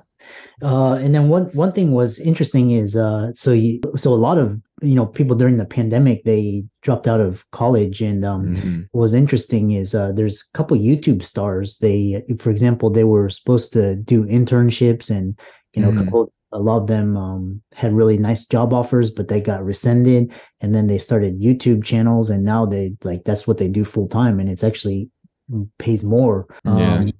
Uh, 0.61 0.93
and 0.93 1.13
then 1.13 1.27
one 1.27 1.45
one 1.47 1.73
thing 1.73 1.91
was 1.91 2.19
interesting 2.19 2.71
is 2.71 2.95
uh, 2.95 3.33
so 3.33 3.51
you 3.51 3.81
so 3.97 4.13
a 4.13 4.15
lot 4.15 4.37
of 4.37 4.59
you 4.81 4.95
know 4.95 5.05
people 5.05 5.35
during 5.35 5.57
the 5.57 5.65
pandemic 5.65 6.23
they 6.23 6.63
dropped 6.81 7.07
out 7.07 7.19
of 7.19 7.49
college 7.51 8.01
and 8.01 8.23
um, 8.23 8.55
mm-hmm. 8.55 8.81
what 8.91 9.01
was 9.01 9.13
interesting 9.13 9.71
is 9.71 9.93
uh, 9.93 10.11
there's 10.13 10.49
a 10.53 10.57
couple 10.57 10.77
youtube 10.77 11.23
stars 11.23 11.77
they 11.79 12.23
for 12.39 12.51
example 12.51 12.89
they 12.89 13.03
were 13.03 13.29
supposed 13.29 13.73
to 13.73 13.95
do 13.95 14.23
internships 14.25 15.09
and 15.09 15.37
you 15.73 15.81
know 15.81 15.89
mm-hmm. 15.89 15.99
a 15.99 16.03
couple 16.05 16.33
a 16.53 16.59
lot 16.59 16.77
of 16.77 16.87
them 16.87 17.17
um, 17.17 17.61
had 17.73 17.93
really 17.93 18.17
nice 18.17 18.45
job 18.45 18.73
offers 18.73 19.09
but 19.09 19.27
they 19.27 19.41
got 19.41 19.63
rescinded 19.65 20.31
and 20.61 20.73
then 20.73 20.87
they 20.87 20.97
started 20.97 21.41
youtube 21.41 21.83
channels 21.83 22.29
and 22.29 22.45
now 22.45 22.65
they 22.65 22.93
like 23.03 23.23
that's 23.25 23.47
what 23.47 23.57
they 23.57 23.67
do 23.67 23.83
full 23.83 24.07
time 24.07 24.39
and 24.39 24.49
it's 24.49 24.63
actually 24.63 25.09
pays 25.77 26.03
more 26.03 26.47
yeah. 26.65 26.95
Um, 26.95 27.13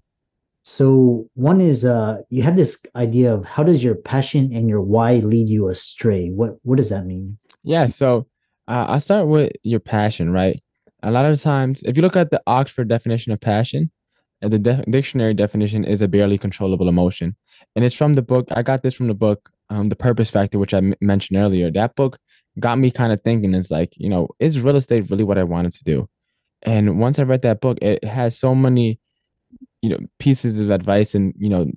so 0.63 1.29
one 1.33 1.59
is 1.59 1.83
uh 1.83 2.19
you 2.29 2.41
have 2.41 2.55
this 2.55 2.81
idea 2.95 3.33
of 3.33 3.45
how 3.45 3.63
does 3.63 3.83
your 3.83 3.95
passion 3.95 4.51
and 4.53 4.69
your 4.69 4.81
why 4.81 5.15
lead 5.15 5.49
you 5.49 5.67
astray? 5.67 6.29
What 6.29 6.51
what 6.63 6.77
does 6.77 6.89
that 6.89 7.05
mean? 7.05 7.37
Yeah, 7.63 7.85
so 7.87 8.27
uh, 8.67 8.85
I'll 8.87 8.99
start 9.01 9.27
with 9.27 9.51
your 9.63 9.81
passion, 9.81 10.31
right? 10.31 10.61
A 11.03 11.11
lot 11.11 11.25
of 11.25 11.41
times, 11.41 11.83
if 11.83 11.97
you 11.97 12.01
look 12.01 12.15
at 12.15 12.31
the 12.31 12.41
Oxford 12.47 12.87
definition 12.87 13.33
of 13.33 13.41
passion, 13.41 13.91
uh, 14.41 14.47
the 14.47 14.59
de- 14.59 14.83
dictionary 14.89 15.33
definition 15.33 15.83
is 15.83 16.01
a 16.01 16.07
barely 16.07 16.37
controllable 16.37 16.87
emotion, 16.87 17.35
and 17.75 17.85
it's 17.85 17.95
from 17.95 18.15
the 18.15 18.21
book. 18.21 18.47
I 18.51 18.61
got 18.61 18.83
this 18.83 18.93
from 18.93 19.07
the 19.07 19.13
book, 19.13 19.49
um, 19.69 19.89
The 19.89 19.95
Purpose 19.95 20.29
Factor, 20.29 20.59
which 20.59 20.73
I 20.73 20.77
m- 20.77 20.95
mentioned 21.01 21.37
earlier. 21.37 21.71
That 21.71 21.95
book 21.95 22.17
got 22.59 22.77
me 22.77 22.91
kind 22.91 23.11
of 23.11 23.21
thinking. 23.23 23.53
It's 23.53 23.71
like, 23.71 23.93
you 23.97 24.09
know, 24.09 24.29
is 24.39 24.59
real 24.61 24.75
estate 24.75 25.09
really 25.09 25.23
what 25.23 25.37
I 25.37 25.43
wanted 25.43 25.73
to 25.73 25.83
do? 25.83 26.09
And 26.61 26.99
once 26.99 27.19
I 27.19 27.23
read 27.23 27.41
that 27.41 27.61
book, 27.61 27.77
it 27.81 28.03
has 28.03 28.37
so 28.37 28.55
many 28.55 28.99
you 29.83 29.89
know 29.89 29.99
pieces 30.17 30.57
of 30.57 30.71
advice 30.71 31.13
and 31.13 31.33
you 31.37 31.49
know 31.49 31.69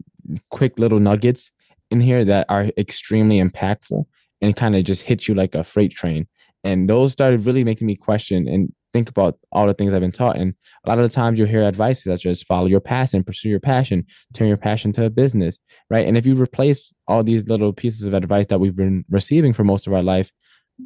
quick 0.51 0.79
little 0.79 1.01
nuggets 1.01 1.51
in 1.91 2.01
here 2.01 2.25
that 2.25 2.47
are 2.49 2.67
extremely 2.79 3.41
impactful 3.41 4.05
and 4.41 4.57
kind 4.57 4.77
of 4.77 4.85
just 4.85 5.03
hit 5.03 5.29
you 5.29 5.35
like 5.35 5.55
a 5.55 5.65
freight 5.65 5.93
train 5.93 6.27
and 6.65 6.89
those 6.89 7.13
started 7.13 7.45
really 7.45 7.65
making 7.65 7.87
me 7.87 7.97
question 7.97 8.49
and 8.49 8.73
think 8.97 9.11
about 9.11 9.39
all 9.53 9.67
the 9.67 9.75
things 9.75 9.93
I've 9.93 10.01
been 10.01 10.11
taught. 10.11 10.37
And 10.37 10.55
a 10.85 10.89
lot 10.89 10.99
of 10.99 11.09
the 11.09 11.15
times 11.15 11.39
you'll 11.39 11.49
hear 11.49 11.63
advice 11.63 12.03
such 12.03 12.25
as 12.25 12.43
follow 12.43 12.67
your 12.67 12.81
passion, 12.81 13.23
pursue 13.23 13.51
your 13.51 13.61
passion, 13.61 14.07
turn 14.33 14.49
your 14.49 14.57
passion 14.57 14.93
to 14.95 15.05
a 15.05 15.11
business, 15.11 15.59
right? 15.91 16.07
And 16.07 16.17
if 16.17 16.25
you 16.25 16.35
replace 16.35 16.93
all 17.07 17.23
these 17.23 17.47
little 17.47 17.73
pieces 17.73 18.07
of 18.07 18.15
advice 18.15 18.47
that 18.47 18.59
we've 18.59 18.77
been 18.77 19.05
receiving 19.11 19.53
for 19.53 19.65
most 19.65 19.87
of 19.87 19.93
our 19.93 20.03
life 20.03 20.33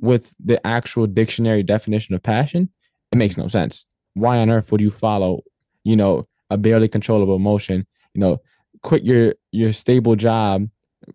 with 0.00 0.34
the 0.44 0.64
actual 0.66 1.06
dictionary 1.06 1.62
definition 1.62 2.14
of 2.14 2.22
passion, 2.22 2.70
it 3.12 3.16
makes 3.16 3.36
no 3.36 3.48
sense. 3.48 3.86
Why 4.14 4.38
on 4.38 4.50
earth 4.50 4.72
would 4.72 4.80
you 4.80 4.90
follow, 4.90 5.42
you 5.84 5.96
know, 5.96 6.26
a 6.50 6.56
barely 6.56 6.88
controllable 6.88 7.36
emotion. 7.36 7.86
You 8.14 8.20
know, 8.20 8.42
quit 8.82 9.04
your 9.04 9.34
your 9.52 9.72
stable 9.72 10.16
job, 10.16 10.68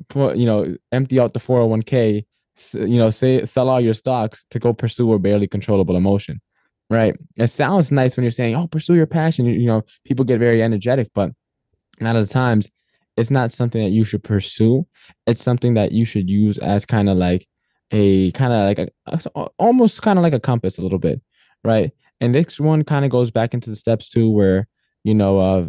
put 0.07 0.37
you 0.37 0.45
know, 0.45 0.75
empty 0.91 1.19
out 1.19 1.33
the 1.33 1.39
401k, 1.39 2.25
you 2.73 2.97
know, 2.97 3.09
say 3.09 3.45
sell 3.45 3.69
all 3.69 3.81
your 3.81 3.93
stocks 3.93 4.45
to 4.51 4.59
go 4.59 4.73
pursue 4.73 5.11
a 5.13 5.19
barely 5.19 5.47
controllable 5.47 5.97
emotion. 5.97 6.41
Right. 6.89 7.15
It 7.35 7.47
sounds 7.47 7.91
nice 7.91 8.15
when 8.15 8.23
you're 8.23 8.31
saying, 8.31 8.55
"Oh, 8.55 8.67
pursue 8.67 8.93
your 8.93 9.07
passion." 9.07 9.45
You, 9.45 9.53
you 9.53 9.65
know, 9.65 9.81
people 10.05 10.23
get 10.23 10.39
very 10.39 10.61
energetic, 10.61 11.09
but 11.15 11.31
a 12.01 12.05
lot 12.05 12.15
of 12.17 12.27
the 12.27 12.33
times 12.33 12.69
it's 13.17 13.31
not 13.31 13.51
something 13.51 13.83
that 13.83 13.91
you 13.91 14.03
should 14.05 14.23
pursue. 14.23 14.87
It's 15.27 15.43
something 15.43 15.75
that 15.75 15.91
you 15.93 16.05
should 16.05 16.29
use 16.29 16.57
as 16.59 16.85
kind 16.85 17.09
of 17.09 17.17
like 17.17 17.47
a 17.91 18.31
kind 18.33 18.53
of 18.53 18.65
like 18.67 18.79
a 19.07 19.47
almost 19.59 20.01
kind 20.03 20.19
of 20.19 20.23
like 20.23 20.33
a 20.33 20.39
compass 20.39 20.77
a 20.77 20.81
little 20.81 20.99
bit, 20.99 21.21
right? 21.63 21.91
And 22.21 22.35
this 22.35 22.59
one 22.59 22.83
kind 22.83 23.05
of 23.05 23.11
goes 23.11 23.31
back 23.31 23.53
into 23.53 23.69
the 23.69 23.75
steps 23.77 24.09
too, 24.09 24.29
where 24.31 24.67
you 25.03 25.15
know, 25.15 25.39
uh, 25.39 25.65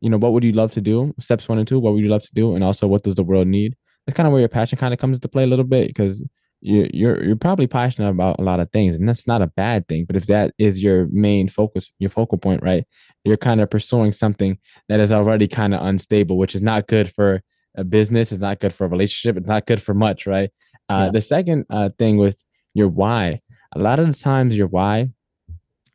you 0.00 0.10
know, 0.10 0.18
what 0.18 0.32
would 0.32 0.44
you 0.44 0.52
love 0.52 0.70
to 0.72 0.80
do? 0.80 1.14
Steps 1.20 1.48
one 1.48 1.58
and 1.58 1.68
two, 1.68 1.78
what 1.80 1.94
would 1.94 2.02
you 2.02 2.08
love 2.10 2.22
to 2.24 2.34
do, 2.34 2.54
and 2.54 2.64
also 2.64 2.86
what 2.86 3.02
does 3.04 3.16
the 3.16 3.24
world 3.24 3.48
need? 3.48 3.76
That's 4.06 4.16
kind 4.16 4.26
of 4.26 4.32
where 4.32 4.40
your 4.40 4.48
passion 4.48 4.78
kind 4.78 4.94
of 4.94 5.00
comes 5.00 5.16
into 5.18 5.28
play 5.28 5.44
a 5.44 5.46
little 5.46 5.64
bit 5.64 5.88
because 5.88 6.24
you, 6.60 6.88
you're 6.92 7.22
you're 7.24 7.36
probably 7.36 7.66
passionate 7.66 8.10
about 8.10 8.38
a 8.38 8.42
lot 8.42 8.60
of 8.60 8.70
things, 8.70 8.96
and 8.96 9.08
that's 9.08 9.26
not 9.26 9.42
a 9.42 9.46
bad 9.46 9.88
thing. 9.88 10.04
But 10.06 10.16
if 10.16 10.26
that 10.26 10.52
is 10.58 10.82
your 10.82 11.08
main 11.10 11.48
focus, 11.48 11.90
your 11.98 12.10
focal 12.10 12.38
point, 12.38 12.62
right, 12.62 12.84
you're 13.24 13.36
kind 13.36 13.60
of 13.60 13.70
pursuing 13.70 14.12
something 14.12 14.58
that 14.88 15.00
is 15.00 15.12
already 15.12 15.48
kind 15.48 15.74
of 15.74 15.84
unstable, 15.84 16.36
which 16.36 16.54
is 16.54 16.62
not 16.62 16.86
good 16.86 17.12
for 17.12 17.42
a 17.76 17.84
business. 17.84 18.32
It's 18.32 18.40
not 18.40 18.60
good 18.60 18.74
for 18.74 18.84
a 18.84 18.88
relationship. 18.88 19.36
It's 19.36 19.48
not 19.48 19.66
good 19.66 19.80
for 19.80 19.94
much, 19.94 20.26
right? 20.26 20.50
Uh, 20.88 21.04
yeah. 21.06 21.10
The 21.12 21.20
second 21.20 21.66
uh, 21.70 21.90
thing 21.98 22.18
with 22.18 22.42
your 22.74 22.88
why, 22.88 23.40
a 23.74 23.78
lot 23.78 23.98
of 23.98 24.06
the 24.06 24.12
times 24.12 24.56
your 24.56 24.66
why 24.66 25.10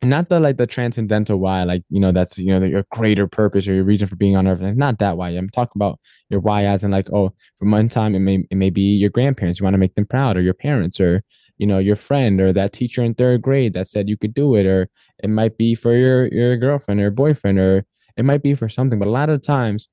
not 0.02 0.28
the 0.28 0.40
like 0.40 0.56
the 0.56 0.66
transcendental 0.66 1.38
why, 1.38 1.64
like 1.64 1.82
you 1.90 2.00
know, 2.00 2.12
that's 2.12 2.38
you 2.38 2.58
know 2.58 2.64
your 2.66 2.84
greater 2.90 3.26
purpose 3.26 3.66
or 3.66 3.74
your 3.74 3.84
reason 3.84 4.08
for 4.08 4.16
being 4.16 4.36
on 4.36 4.46
earth. 4.46 4.60
Like, 4.60 4.76
not 4.76 4.98
that 4.98 5.16
why. 5.16 5.30
I'm 5.30 5.50
talking 5.50 5.72
about 5.76 5.98
your 6.28 6.40
why 6.40 6.64
as 6.64 6.84
in 6.84 6.90
like, 6.90 7.08
oh, 7.12 7.32
from 7.58 7.70
one 7.70 7.88
time 7.88 8.14
it 8.14 8.20
may 8.20 8.46
it 8.50 8.56
may 8.56 8.70
be 8.70 8.82
your 8.82 9.10
grandparents, 9.10 9.60
you 9.60 9.64
want 9.64 9.74
to 9.74 9.78
make 9.78 9.94
them 9.94 10.06
proud, 10.06 10.36
or 10.36 10.42
your 10.42 10.54
parents, 10.54 11.00
or 11.00 11.22
you 11.58 11.66
know, 11.66 11.78
your 11.78 11.96
friend 11.96 12.40
or 12.40 12.52
that 12.52 12.72
teacher 12.72 13.02
in 13.02 13.14
third 13.14 13.42
grade 13.42 13.72
that 13.74 13.88
said 13.88 14.08
you 14.08 14.16
could 14.16 14.34
do 14.34 14.54
it, 14.54 14.66
or 14.66 14.88
it 15.22 15.30
might 15.30 15.56
be 15.56 15.74
for 15.74 15.94
your 15.94 16.26
your 16.28 16.56
girlfriend 16.56 17.00
or 17.00 17.10
boyfriend, 17.10 17.58
or 17.58 17.84
it 18.16 18.24
might 18.24 18.42
be 18.42 18.54
for 18.54 18.68
something. 18.68 18.98
But 18.98 19.08
a 19.08 19.10
lot 19.10 19.30
of 19.30 19.42
times 19.42 19.88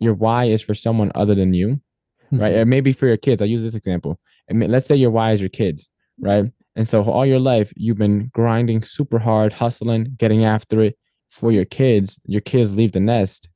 your 0.00 0.14
why 0.14 0.44
is 0.46 0.62
for 0.62 0.74
someone 0.74 1.10
other 1.14 1.34
than 1.34 1.54
you, 1.54 1.80
mm-hmm. 2.26 2.40
right? 2.40 2.54
Or 2.54 2.66
maybe 2.66 2.92
for 2.92 3.06
your 3.06 3.16
kids. 3.16 3.40
I 3.42 3.46
use 3.46 3.62
this 3.62 3.74
example. 3.74 4.20
And 4.48 4.66
let's 4.70 4.86
say 4.86 4.96
your 4.96 5.10
why 5.10 5.32
is 5.32 5.40
your 5.40 5.50
kids, 5.50 5.88
right? 6.20 6.44
And 6.76 6.86
so 6.86 7.02
all 7.04 7.24
your 7.24 7.40
life, 7.40 7.72
you've 7.74 7.96
been 7.96 8.30
grinding 8.34 8.84
super 8.84 9.18
hard, 9.18 9.52
hustling, 9.54 10.14
getting 10.18 10.44
after 10.44 10.82
it 10.82 10.98
for 11.30 11.50
your 11.50 11.64
kids. 11.64 12.20
Your 12.26 12.42
kids 12.42 12.76
leave 12.76 12.92
the 12.92 13.00
nest. 13.00 13.48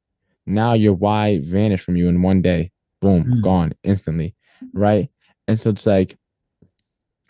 Now 0.46 0.74
your 0.74 0.94
why 0.94 1.40
vanished 1.42 1.84
from 1.84 1.96
you 1.96 2.08
in 2.08 2.22
one 2.22 2.40
day. 2.40 2.72
Boom, 3.00 3.24
mm. 3.24 3.42
gone 3.42 3.74
instantly. 3.84 4.34
Right. 4.72 5.10
And 5.46 5.60
so 5.60 5.70
it's 5.70 5.86
like 5.86 6.18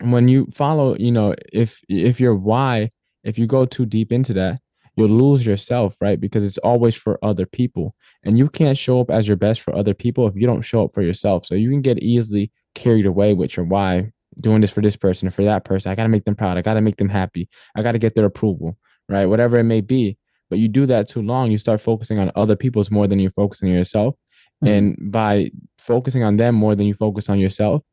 when 0.01 0.29
you 0.29 0.47
follow, 0.53 0.95
you 0.97 1.11
know, 1.11 1.35
if 1.51 1.81
if 1.89 2.19
your 2.19 2.35
why, 2.35 2.91
if 3.23 3.37
you 3.37 3.45
go 3.45 3.65
too 3.65 3.85
deep 3.85 4.11
into 4.13 4.33
that, 4.33 4.61
you'll 4.95 5.09
lose 5.09 5.45
yourself, 5.45 5.95
right? 6.01 6.19
Because 6.19 6.45
it's 6.45 6.57
always 6.59 6.95
for 6.95 7.19
other 7.23 7.45
people. 7.45 7.95
And 8.23 8.37
you 8.37 8.49
can't 8.49 8.77
show 8.77 9.01
up 9.01 9.09
as 9.09 9.27
your 9.27 9.37
best 9.37 9.61
for 9.61 9.75
other 9.75 9.93
people 9.93 10.27
if 10.27 10.35
you 10.35 10.47
don't 10.47 10.61
show 10.61 10.85
up 10.85 10.93
for 10.93 11.01
yourself. 11.01 11.45
So 11.45 11.55
you 11.55 11.69
can 11.69 11.81
get 11.81 11.99
easily 11.99 12.51
carried 12.75 13.05
away 13.05 13.33
with 13.33 13.57
your 13.57 13.65
why 13.65 14.11
doing 14.39 14.61
this 14.61 14.71
for 14.71 14.81
this 14.81 14.95
person 14.95 15.27
or 15.27 15.31
for 15.31 15.43
that 15.43 15.65
person. 15.65 15.91
I 15.91 15.95
got 15.95 16.03
to 16.03 16.09
make 16.09 16.25
them 16.25 16.35
proud. 16.35 16.57
I 16.57 16.61
got 16.61 16.75
to 16.75 16.81
make 16.81 16.97
them 16.97 17.09
happy. 17.09 17.49
I 17.75 17.81
got 17.81 17.93
to 17.93 17.99
get 17.99 18.15
their 18.15 18.25
approval, 18.25 18.77
right? 19.09 19.25
Whatever 19.25 19.59
it 19.59 19.63
may 19.63 19.81
be. 19.81 20.17
But 20.49 20.59
you 20.59 20.67
do 20.67 20.85
that 20.87 21.07
too 21.07 21.21
long, 21.21 21.49
you 21.49 21.57
start 21.57 21.79
focusing 21.79 22.19
on 22.19 22.31
other 22.35 22.55
people's 22.57 22.91
more 22.91 23.07
than 23.07 23.19
you're 23.19 23.31
focusing 23.31 23.69
on 23.69 23.75
yourself. 23.75 24.15
Mm-hmm. 24.63 24.67
And 24.67 25.11
by 25.11 25.51
focusing 25.77 26.23
on 26.23 26.37
them 26.37 26.55
more 26.55 26.75
than 26.75 26.87
you 26.87 26.93
focus 26.93 27.29
on 27.29 27.39
yourself, 27.39 27.83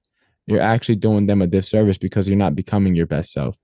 you're 0.46 0.60
actually 0.60 0.96
doing 0.96 1.26
them 1.26 1.42
a 1.42 1.46
disservice 1.46 1.98
because 1.98 2.28
you're 2.28 2.36
not 2.36 2.56
becoming 2.56 2.94
your 2.94 3.06
best 3.06 3.32
self. 3.32 3.58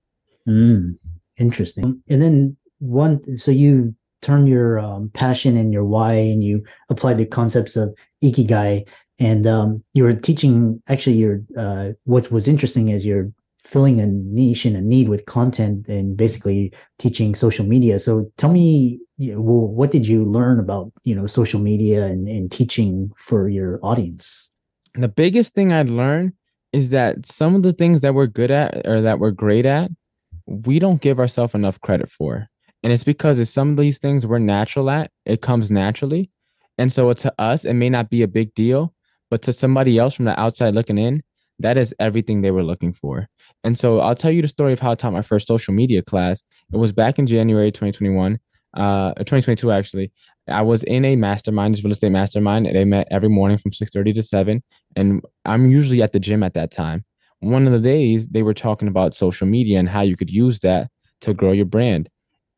Mm, 0.47 0.97
interesting. 1.37 2.01
And 2.07 2.21
then 2.21 2.57
one, 2.79 3.37
so 3.37 3.51
you 3.51 3.95
turn 4.21 4.47
your 4.47 4.79
um, 4.79 5.09
passion 5.13 5.57
and 5.57 5.73
your 5.73 5.83
why 5.83 6.13
and 6.13 6.43
you 6.43 6.63
apply 6.89 7.13
the 7.13 7.25
concepts 7.25 7.75
of 7.75 7.93
ikigai 8.23 8.87
and 9.19 9.47
um, 9.47 9.83
you 9.93 10.03
were 10.03 10.13
teaching 10.13 10.81
actually 10.87 11.15
your 11.15 11.41
uh, 11.57 11.89
what 12.03 12.31
was 12.31 12.47
interesting 12.47 12.89
is 12.89 13.05
you're 13.05 13.31
filling 13.63 13.99
a 13.99 14.05
niche 14.05 14.65
and 14.65 14.75
a 14.75 14.81
need 14.81 15.09
with 15.09 15.25
content 15.25 15.87
and 15.87 16.15
basically 16.15 16.71
teaching 16.99 17.33
social 17.33 17.65
media. 17.65 17.97
So 17.97 18.31
tell 18.37 18.51
me 18.51 18.99
you 19.17 19.33
know, 19.33 19.41
what 19.41 19.91
did 19.91 20.07
you 20.07 20.25
learn 20.25 20.59
about 20.59 20.91
you 21.03 21.15
know 21.15 21.27
social 21.27 21.59
media 21.59 22.05
and, 22.05 22.27
and 22.27 22.51
teaching 22.51 23.11
for 23.17 23.49
your 23.49 23.79
audience? 23.81 24.51
The 24.93 25.07
biggest 25.07 25.53
thing 25.53 25.73
i'd 25.73 25.89
learned 25.89 26.33
is 26.71 26.89
that 26.89 27.25
some 27.25 27.55
of 27.55 27.63
the 27.63 27.73
things 27.73 28.01
that 28.01 28.13
we're 28.13 28.27
good 28.27 28.51
at 28.51 28.85
or 28.85 29.01
that 29.01 29.19
we're 29.19 29.31
great 29.31 29.65
at 29.65 29.91
we 30.45 30.79
don't 30.79 31.01
give 31.01 31.19
ourselves 31.19 31.55
enough 31.55 31.81
credit 31.81 32.09
for. 32.09 32.47
And 32.83 32.93
it's 32.93 33.03
because 33.03 33.39
it's 33.39 33.49
some 33.49 33.71
of 33.71 33.77
these 33.77 33.97
things 33.97 34.27
we're 34.27 34.39
natural 34.39 34.89
at 34.89 35.11
it 35.25 35.41
comes 35.41 35.71
naturally. 35.71 36.29
And 36.77 36.93
so 36.93 37.11
to 37.13 37.33
us 37.39 37.65
it 37.65 37.73
may 37.73 37.89
not 37.89 38.09
be 38.09 38.21
a 38.21 38.27
big 38.27 38.53
deal 38.53 38.93
but 39.29 39.41
to 39.43 39.53
somebody 39.53 39.97
else 39.97 40.15
from 40.15 40.25
the 40.25 40.39
outside 40.39 40.73
looking 40.75 40.97
in, 40.97 41.23
that 41.59 41.77
is 41.77 41.93
everything 41.99 42.41
they 42.41 42.51
were 42.51 42.63
looking 42.63 42.93
for. 42.93 43.27
And 43.63 43.77
so 43.77 43.99
I'll 43.99 44.15
tell 44.15 44.31
you 44.31 44.41
the 44.41 44.47
story 44.47 44.73
of 44.73 44.79
how 44.79 44.91
I 44.91 44.95
taught 44.95 45.13
my 45.13 45.21
first 45.21 45.47
social 45.47 45.73
media 45.73 46.01
class. 46.01 46.43
It 46.73 46.77
was 46.77 46.91
back 46.91 47.17
in 47.17 47.27
January 47.27 47.71
2021, 47.71 48.39
uh, 48.75 49.13
2022 49.13 49.71
actually. 49.71 50.11
I 50.47 50.61
was 50.61 50.83
in 50.83 51.05
a 51.05 51.15
mastermind, 51.15 51.73
this 51.73 51.83
real 51.83 51.93
estate 51.93 52.11
mastermind. 52.11 52.67
And 52.67 52.75
they 52.75 52.85
met 52.85 53.07
every 53.09 53.29
morning 53.29 53.57
from 53.57 53.71
6:30 53.71 54.13
to 54.13 54.23
7, 54.23 54.61
and 54.95 55.21
I'm 55.45 55.71
usually 55.71 56.01
at 56.03 56.11
the 56.11 56.19
gym 56.19 56.43
at 56.43 56.53
that 56.53 56.71
time. 56.71 57.05
One 57.39 57.65
of 57.65 57.73
the 57.73 57.79
days 57.79 58.27
they 58.27 58.43
were 58.43 58.53
talking 58.53 58.87
about 58.87 59.15
social 59.15 59.47
media 59.47 59.79
and 59.79 59.89
how 59.89 60.01
you 60.01 60.15
could 60.15 60.29
use 60.29 60.59
that 60.59 60.89
to 61.21 61.33
grow 61.33 61.51
your 61.51 61.65
brand. 61.65 62.09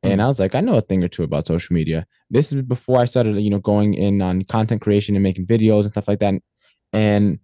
And 0.03 0.21
I 0.21 0.27
was 0.27 0.39
like, 0.39 0.55
I 0.55 0.61
know 0.61 0.75
a 0.75 0.81
thing 0.81 1.03
or 1.03 1.07
two 1.07 1.23
about 1.23 1.47
social 1.47 1.73
media. 1.73 2.05
This 2.29 2.53
is 2.53 2.61
before 2.61 2.99
I 2.99 3.05
started, 3.05 3.37
you 3.39 3.49
know, 3.49 3.59
going 3.59 3.93
in 3.93 4.21
on 4.21 4.43
content 4.43 4.81
creation 4.81 5.15
and 5.15 5.23
making 5.23 5.45
videos 5.45 5.81
and 5.81 5.91
stuff 5.91 6.07
like 6.07 6.19
that. 6.19 6.35
And 6.93 7.39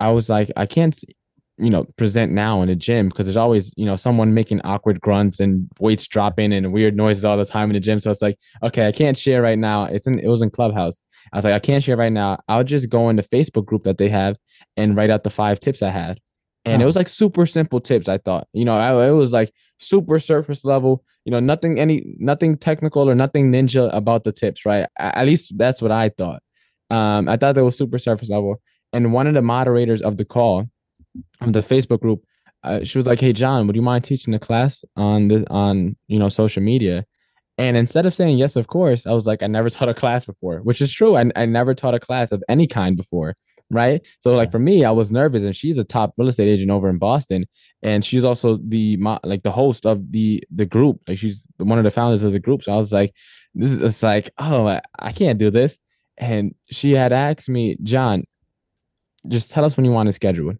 I 0.00 0.10
was 0.10 0.28
like, 0.28 0.50
I 0.56 0.66
can't, 0.66 0.98
you 1.58 1.70
know, 1.70 1.84
present 1.96 2.32
now 2.32 2.62
in 2.62 2.68
the 2.68 2.76
gym 2.76 3.08
because 3.08 3.26
there's 3.26 3.36
always, 3.36 3.72
you 3.76 3.84
know, 3.84 3.96
someone 3.96 4.34
making 4.34 4.60
awkward 4.62 5.00
grunts 5.00 5.40
and 5.40 5.68
weights 5.80 6.06
dropping 6.06 6.52
and 6.52 6.72
weird 6.72 6.96
noises 6.96 7.24
all 7.24 7.36
the 7.36 7.44
time 7.44 7.70
in 7.70 7.74
the 7.74 7.80
gym. 7.80 8.00
So 8.00 8.10
it's 8.10 8.22
like, 8.22 8.38
okay, 8.62 8.86
I 8.86 8.92
can't 8.92 9.16
share 9.16 9.42
right 9.42 9.58
now. 9.58 9.84
It's 9.84 10.06
in, 10.06 10.18
it 10.18 10.28
was 10.28 10.42
in 10.42 10.50
Clubhouse. 10.50 11.02
I 11.32 11.36
was 11.36 11.44
like, 11.44 11.54
I 11.54 11.58
can't 11.58 11.82
share 11.82 11.96
right 11.96 12.12
now. 12.12 12.38
I'll 12.48 12.64
just 12.64 12.88
go 12.88 13.08
in 13.10 13.16
the 13.16 13.22
Facebook 13.22 13.66
group 13.66 13.82
that 13.82 13.98
they 13.98 14.08
have 14.08 14.36
and 14.76 14.96
write 14.96 15.10
out 15.10 15.24
the 15.24 15.30
five 15.30 15.60
tips 15.60 15.82
I 15.82 15.90
had. 15.90 16.20
And 16.64 16.80
oh. 16.80 16.84
it 16.84 16.86
was 16.86 16.96
like 16.96 17.08
super 17.08 17.44
simple 17.44 17.80
tips. 17.80 18.08
I 18.08 18.18
thought, 18.18 18.46
you 18.52 18.64
know, 18.64 18.74
I, 18.74 19.08
it 19.08 19.12
was 19.12 19.32
like 19.32 19.52
super 19.78 20.18
surface 20.18 20.64
level, 20.64 21.04
you 21.24 21.32
know, 21.32 21.40
nothing, 21.40 21.78
any, 21.78 22.14
nothing 22.18 22.56
technical 22.56 23.08
or 23.08 23.14
nothing 23.14 23.52
ninja 23.52 23.94
about 23.94 24.24
the 24.24 24.32
tips, 24.32 24.64
right? 24.64 24.86
At 24.98 25.26
least 25.26 25.52
that's 25.56 25.82
what 25.82 25.90
I 25.90 26.10
thought. 26.10 26.42
Um, 26.90 27.28
I 27.28 27.36
thought 27.36 27.54
that 27.56 27.64
was 27.64 27.76
super 27.76 27.98
surface 27.98 28.30
level 28.30 28.60
and 28.92 29.12
one 29.12 29.26
of 29.26 29.34
the 29.34 29.42
moderators 29.42 30.02
of 30.02 30.16
the 30.16 30.24
call 30.24 30.68
of 31.40 31.52
the 31.52 31.60
Facebook 31.60 32.00
group, 32.00 32.22
uh, 32.64 32.82
she 32.84 32.98
was 32.98 33.06
like, 33.06 33.20
"Hey 33.20 33.32
John, 33.32 33.66
would 33.66 33.76
you 33.76 33.82
mind 33.82 34.04
teaching 34.04 34.34
a 34.34 34.38
class 34.38 34.84
on 34.96 35.28
the 35.28 35.48
on 35.50 35.96
you 36.08 36.18
know 36.18 36.28
social 36.28 36.62
media?" 36.62 37.04
And 37.56 37.76
instead 37.76 38.06
of 38.06 38.14
saying 38.14 38.38
yes, 38.38 38.56
of 38.56 38.68
course, 38.68 39.06
I 39.06 39.12
was 39.12 39.26
like, 39.26 39.42
"I 39.42 39.46
never 39.46 39.70
taught 39.70 39.88
a 39.88 39.94
class 39.94 40.24
before," 40.24 40.58
which 40.58 40.80
is 40.80 40.92
true. 40.92 41.16
I, 41.16 41.30
I 41.36 41.46
never 41.46 41.74
taught 41.74 41.94
a 41.94 42.00
class 42.00 42.32
of 42.32 42.42
any 42.48 42.66
kind 42.66 42.96
before, 42.96 43.34
right? 43.70 44.04
So 44.20 44.32
like 44.32 44.50
for 44.50 44.58
me, 44.58 44.84
I 44.84 44.90
was 44.90 45.10
nervous, 45.10 45.44
and 45.44 45.54
she's 45.54 45.78
a 45.78 45.84
top 45.84 46.14
real 46.16 46.28
estate 46.28 46.48
agent 46.48 46.70
over 46.70 46.88
in 46.88 46.98
Boston, 46.98 47.46
and 47.82 48.04
she's 48.04 48.24
also 48.24 48.58
the 48.66 48.96
like 49.24 49.42
the 49.42 49.52
host 49.52 49.86
of 49.86 50.12
the 50.12 50.42
the 50.54 50.66
group. 50.66 51.00
Like 51.06 51.18
she's 51.18 51.44
one 51.58 51.78
of 51.78 51.84
the 51.84 51.90
founders 51.90 52.22
of 52.22 52.32
the 52.32 52.40
group. 52.40 52.64
So 52.64 52.72
I 52.72 52.76
was 52.76 52.92
like, 52.92 53.14
"This 53.54 53.72
is 53.72 53.82
it's 53.82 54.02
like, 54.02 54.30
oh, 54.38 54.66
I, 54.66 54.80
I 54.98 55.12
can't 55.12 55.38
do 55.38 55.50
this." 55.50 55.78
And 56.18 56.54
she 56.70 56.92
had 56.94 57.12
asked 57.12 57.48
me, 57.48 57.76
John, 57.84 58.24
just 59.28 59.50
tell 59.50 59.64
us 59.64 59.76
when 59.76 59.84
you 59.84 59.92
want 59.92 60.08
to 60.08 60.12
schedule 60.12 60.50
it. 60.50 60.58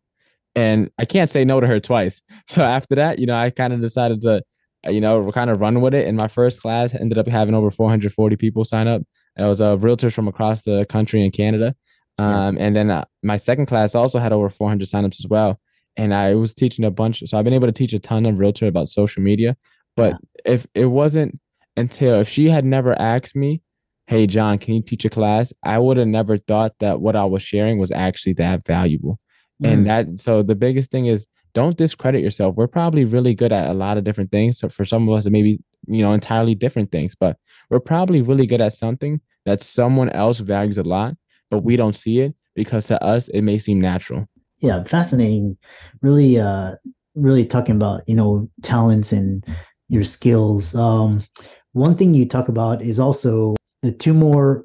And 0.54 0.90
I 0.98 1.04
can't 1.04 1.30
say 1.30 1.44
no 1.44 1.60
to 1.60 1.66
her 1.66 1.80
twice. 1.80 2.22
So 2.48 2.62
after 2.64 2.94
that, 2.94 3.18
you 3.18 3.26
know, 3.26 3.36
I 3.36 3.50
kind 3.50 3.72
of 3.72 3.80
decided 3.80 4.22
to, 4.22 4.42
uh, 4.86 4.90
you 4.90 5.00
know, 5.00 5.30
kind 5.32 5.50
of 5.50 5.60
run 5.60 5.80
with 5.80 5.94
it. 5.94 6.08
And 6.08 6.16
my 6.16 6.28
first 6.28 6.62
class 6.62 6.94
ended 6.94 7.18
up 7.18 7.28
having 7.28 7.54
over 7.54 7.70
440 7.70 8.36
people 8.36 8.64
sign 8.64 8.88
up. 8.88 9.02
It 9.36 9.44
was 9.44 9.60
uh, 9.60 9.76
realtors 9.76 10.14
from 10.14 10.28
across 10.28 10.62
the 10.62 10.86
country 10.88 11.22
in 11.22 11.30
Canada. 11.30 11.74
Um, 12.18 12.56
and 12.58 12.74
then 12.74 12.90
uh, 12.90 13.04
my 13.22 13.36
second 13.36 13.66
class 13.66 13.94
also 13.94 14.18
had 14.18 14.32
over 14.32 14.50
400 14.50 14.88
signups 14.88 15.20
as 15.20 15.26
well. 15.28 15.60
And 15.96 16.12
I 16.14 16.34
was 16.34 16.54
teaching 16.54 16.84
a 16.84 16.90
bunch. 16.90 17.22
So 17.26 17.38
I've 17.38 17.44
been 17.44 17.54
able 17.54 17.68
to 17.68 17.72
teach 17.72 17.92
a 17.92 17.98
ton 17.98 18.26
of 18.26 18.38
realtor 18.38 18.66
about 18.66 18.88
social 18.88 19.22
media. 19.22 19.56
But 19.96 20.14
yeah. 20.44 20.52
if 20.52 20.66
it 20.74 20.86
wasn't 20.86 21.38
until 21.76 22.20
if 22.20 22.28
she 22.28 22.48
had 22.48 22.64
never 22.64 22.98
asked 23.00 23.36
me 23.36 23.62
hey 24.08 24.26
john 24.26 24.58
can 24.58 24.74
you 24.74 24.82
teach 24.82 25.04
a 25.04 25.10
class? 25.10 25.52
I 25.62 25.78
would 25.78 25.98
have 25.98 26.08
never 26.08 26.38
thought 26.38 26.72
that 26.80 27.00
what 27.00 27.14
i 27.14 27.24
was 27.24 27.42
sharing 27.42 27.78
was 27.78 27.92
actually 27.92 28.32
that 28.34 28.66
valuable. 28.66 29.20
Mm. 29.62 29.72
and 29.72 29.86
that 29.86 30.20
so 30.20 30.42
the 30.42 30.54
biggest 30.54 30.90
thing 30.90 31.06
is 31.06 31.26
don't 31.54 31.76
discredit 31.76 32.22
yourself. 32.22 32.54
We're 32.56 32.68
probably 32.68 33.04
really 33.04 33.34
good 33.34 33.52
at 33.52 33.68
a 33.68 33.74
lot 33.74 33.96
of 33.98 34.04
different 34.04 34.30
things. 34.30 34.58
So 34.58 34.68
for 34.68 34.84
some 34.84 35.08
of 35.08 35.18
us 35.18 35.26
it 35.26 35.30
may 35.30 35.42
be 35.42 35.60
you 35.86 36.02
know 36.02 36.12
entirely 36.12 36.54
different 36.54 36.90
things 36.90 37.14
but 37.14 37.36
we're 37.70 37.80
probably 37.80 38.20
really 38.22 38.46
good 38.46 38.60
at 38.60 38.74
something 38.74 39.20
that 39.46 39.62
someone 39.62 40.10
else 40.10 40.38
values 40.40 40.78
a 40.78 40.82
lot 40.82 41.14
but 41.50 41.60
we 41.60 41.76
don't 41.76 41.96
see 41.96 42.20
it 42.20 42.34
because 42.54 42.86
to 42.86 43.02
us 43.02 43.28
it 43.28 43.42
may 43.42 43.58
seem 43.58 43.80
natural. 43.80 44.26
Yeah 44.58 44.84
fascinating. 44.84 45.56
Really 46.02 46.38
uh 46.38 46.76
really 47.14 47.44
talking 47.44 47.76
about 47.76 48.02
you 48.06 48.14
know 48.14 48.48
talents 48.62 49.12
and 49.12 49.44
your 49.88 50.04
skills. 50.04 50.74
Um 50.74 51.24
one 51.72 51.94
thing 51.96 52.14
you 52.14 52.26
talk 52.26 52.48
about 52.48 52.80
is 52.80 52.98
also 52.98 53.54
the 53.82 53.92
two 53.92 54.14
more 54.14 54.64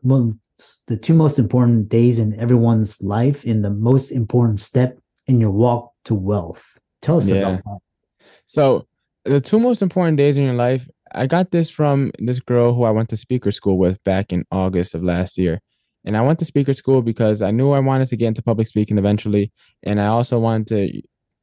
the 0.87 0.97
two 0.97 1.13
most 1.13 1.39
important 1.39 1.89
days 1.89 2.19
in 2.19 2.39
everyone's 2.39 3.01
life 3.01 3.43
and 3.43 3.65
the 3.65 3.69
most 3.69 4.11
important 4.11 4.61
step 4.61 4.97
in 5.27 5.39
your 5.39 5.51
walk 5.51 5.91
to 6.05 6.13
wealth. 6.13 6.77
Tell 7.01 7.17
us 7.17 7.29
yeah. 7.29 7.37
about 7.37 7.57
that. 7.57 7.79
So, 8.47 8.87
the 9.25 9.39
two 9.39 9.59
most 9.59 9.81
important 9.81 10.17
days 10.17 10.37
in 10.37 10.43
your 10.43 10.53
life, 10.53 10.87
I 11.13 11.27
got 11.27 11.51
this 11.51 11.69
from 11.69 12.11
this 12.19 12.39
girl 12.39 12.73
who 12.73 12.83
I 12.83 12.91
went 12.91 13.09
to 13.09 13.17
speaker 13.17 13.51
school 13.51 13.77
with 13.77 14.03
back 14.03 14.33
in 14.33 14.45
August 14.51 14.95
of 14.95 15.03
last 15.03 15.37
year. 15.37 15.61
And 16.05 16.17
I 16.17 16.21
went 16.21 16.39
to 16.39 16.45
speaker 16.45 16.73
school 16.73 17.01
because 17.01 17.41
I 17.41 17.51
knew 17.51 17.71
I 17.71 17.79
wanted 17.79 18.09
to 18.09 18.17
get 18.17 18.27
into 18.27 18.41
public 18.41 18.67
speaking 18.67 18.97
eventually. 18.97 19.51
And 19.83 20.01
I 20.01 20.07
also 20.07 20.39
wanted 20.39 20.67
to 20.67 21.01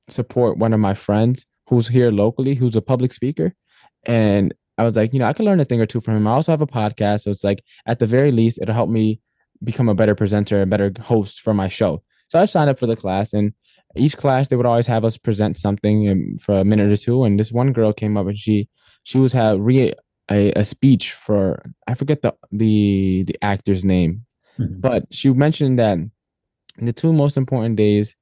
support 0.08 0.58
one 0.58 0.74
of 0.74 0.80
my 0.80 0.92
friends 0.92 1.46
who's 1.68 1.88
here 1.88 2.10
locally, 2.10 2.54
who's 2.54 2.76
a 2.76 2.82
public 2.82 3.12
speaker. 3.12 3.54
And 4.04 4.52
I 4.80 4.84
was 4.84 4.96
like, 4.96 5.12
you 5.12 5.18
know, 5.18 5.26
I 5.26 5.32
could 5.32 5.44
learn 5.44 5.60
a 5.60 5.64
thing 5.64 5.80
or 5.80 5.86
two 5.86 6.00
from 6.00 6.16
him. 6.16 6.26
I 6.26 6.32
also 6.32 6.52
have 6.52 6.62
a 6.62 6.66
podcast. 6.66 7.22
So 7.22 7.30
it's 7.30 7.44
like, 7.44 7.62
at 7.86 7.98
the 7.98 8.06
very 8.06 8.32
least, 8.32 8.58
it'll 8.62 8.74
help 8.74 8.88
me 8.88 9.20
become 9.62 9.88
a 9.88 9.94
better 9.94 10.14
presenter, 10.14 10.62
a 10.62 10.66
better 10.66 10.90
host 11.00 11.40
for 11.40 11.52
my 11.52 11.68
show. 11.68 12.02
So 12.28 12.38
I 12.38 12.46
signed 12.46 12.70
up 12.70 12.78
for 12.78 12.86
the 12.86 12.96
class. 12.96 13.34
And 13.34 13.52
each 13.94 14.16
class, 14.16 14.48
they 14.48 14.56
would 14.56 14.66
always 14.66 14.86
have 14.86 15.04
us 15.04 15.18
present 15.18 15.58
something 15.58 16.08
um, 16.08 16.38
for 16.40 16.58
a 16.58 16.64
minute 16.64 16.90
or 16.90 16.96
two. 16.96 17.24
And 17.24 17.38
this 17.38 17.52
one 17.52 17.72
girl 17.72 17.92
came 17.92 18.16
up 18.16 18.26
and 18.26 18.38
she, 18.38 18.68
she 19.02 19.18
was 19.18 19.32
had 19.32 19.60
re 19.60 19.92
a, 20.30 20.52
a 20.52 20.64
speech 20.64 21.12
for 21.12 21.62
I 21.86 21.94
forget 21.94 22.22
the 22.22 22.32
the 22.52 23.24
the 23.26 23.36
actor's 23.42 23.84
name, 23.84 24.24
mm-hmm. 24.58 24.80
but 24.80 25.04
she 25.10 25.30
mentioned 25.30 25.78
that 25.78 25.98
the 26.78 26.92
two 26.92 27.12
most 27.12 27.36
important 27.36 27.76
days 27.76 28.14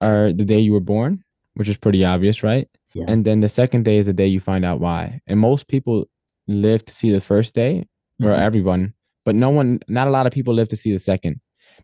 are 0.00 0.32
the 0.32 0.44
day 0.44 0.60
you 0.60 0.72
were 0.72 0.80
born, 0.80 1.24
which 1.54 1.68
is 1.68 1.76
pretty 1.76 2.04
obvious, 2.04 2.42
right? 2.42 2.68
Yeah. 2.94 3.04
And 3.08 3.24
then 3.24 3.40
the 3.40 3.48
second 3.48 3.84
day 3.84 3.98
is 3.98 4.06
the 4.06 4.12
day 4.12 4.26
you 4.26 4.40
find 4.40 4.64
out 4.64 4.80
why. 4.80 5.20
And 5.26 5.38
most 5.38 5.68
people 5.68 6.08
live 6.46 6.84
to 6.86 6.92
see 6.92 7.10
the 7.10 7.20
first 7.20 7.54
day, 7.54 7.86
or 8.22 8.30
mm-hmm. 8.30 8.42
everyone, 8.42 8.94
but 9.24 9.34
no 9.34 9.50
one, 9.50 9.80
not 9.88 10.06
a 10.06 10.10
lot 10.10 10.26
of 10.26 10.32
people 10.32 10.54
live 10.54 10.68
to 10.68 10.76
see 10.76 10.92
the 10.92 10.98
second, 10.98 11.40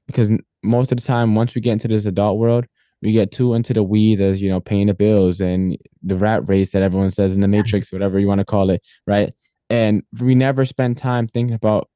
because 0.07 0.31
most 0.63 0.91
of 0.91 0.99
the 0.99 1.05
time, 1.05 1.35
once 1.35 1.55
we 1.55 1.61
get 1.61 1.73
into 1.73 1.89
this 1.89 2.07
adult 2.07 2.39
world, 2.39 2.67
we 3.05 3.13
get 3.13 3.31
too 3.31 3.55
into 3.55 3.75
the 3.75 3.83
weeds 3.83 4.21
as 4.21 4.41
you 4.41 4.49
know 4.49 4.61
paying 4.61 4.87
the 4.87 4.95
bills 4.95 5.41
and 5.41 5.77
the 6.03 6.17
rat 6.17 6.49
race 6.49 6.71
that 6.71 6.83
everyone 6.83 7.11
says 7.11 7.35
in 7.35 7.41
the 7.41 7.49
matrix 7.49 7.93
whatever 7.93 8.19
you 8.19 8.27
want 8.27 8.39
to 8.39 8.45
call 8.45 8.71
it 8.71 8.83
right 9.07 9.33
and 9.71 10.03
we 10.21 10.35
never 10.35 10.65
spend 10.65 10.97
time 10.97 11.29
thinking 11.29 11.55
about 11.55 11.89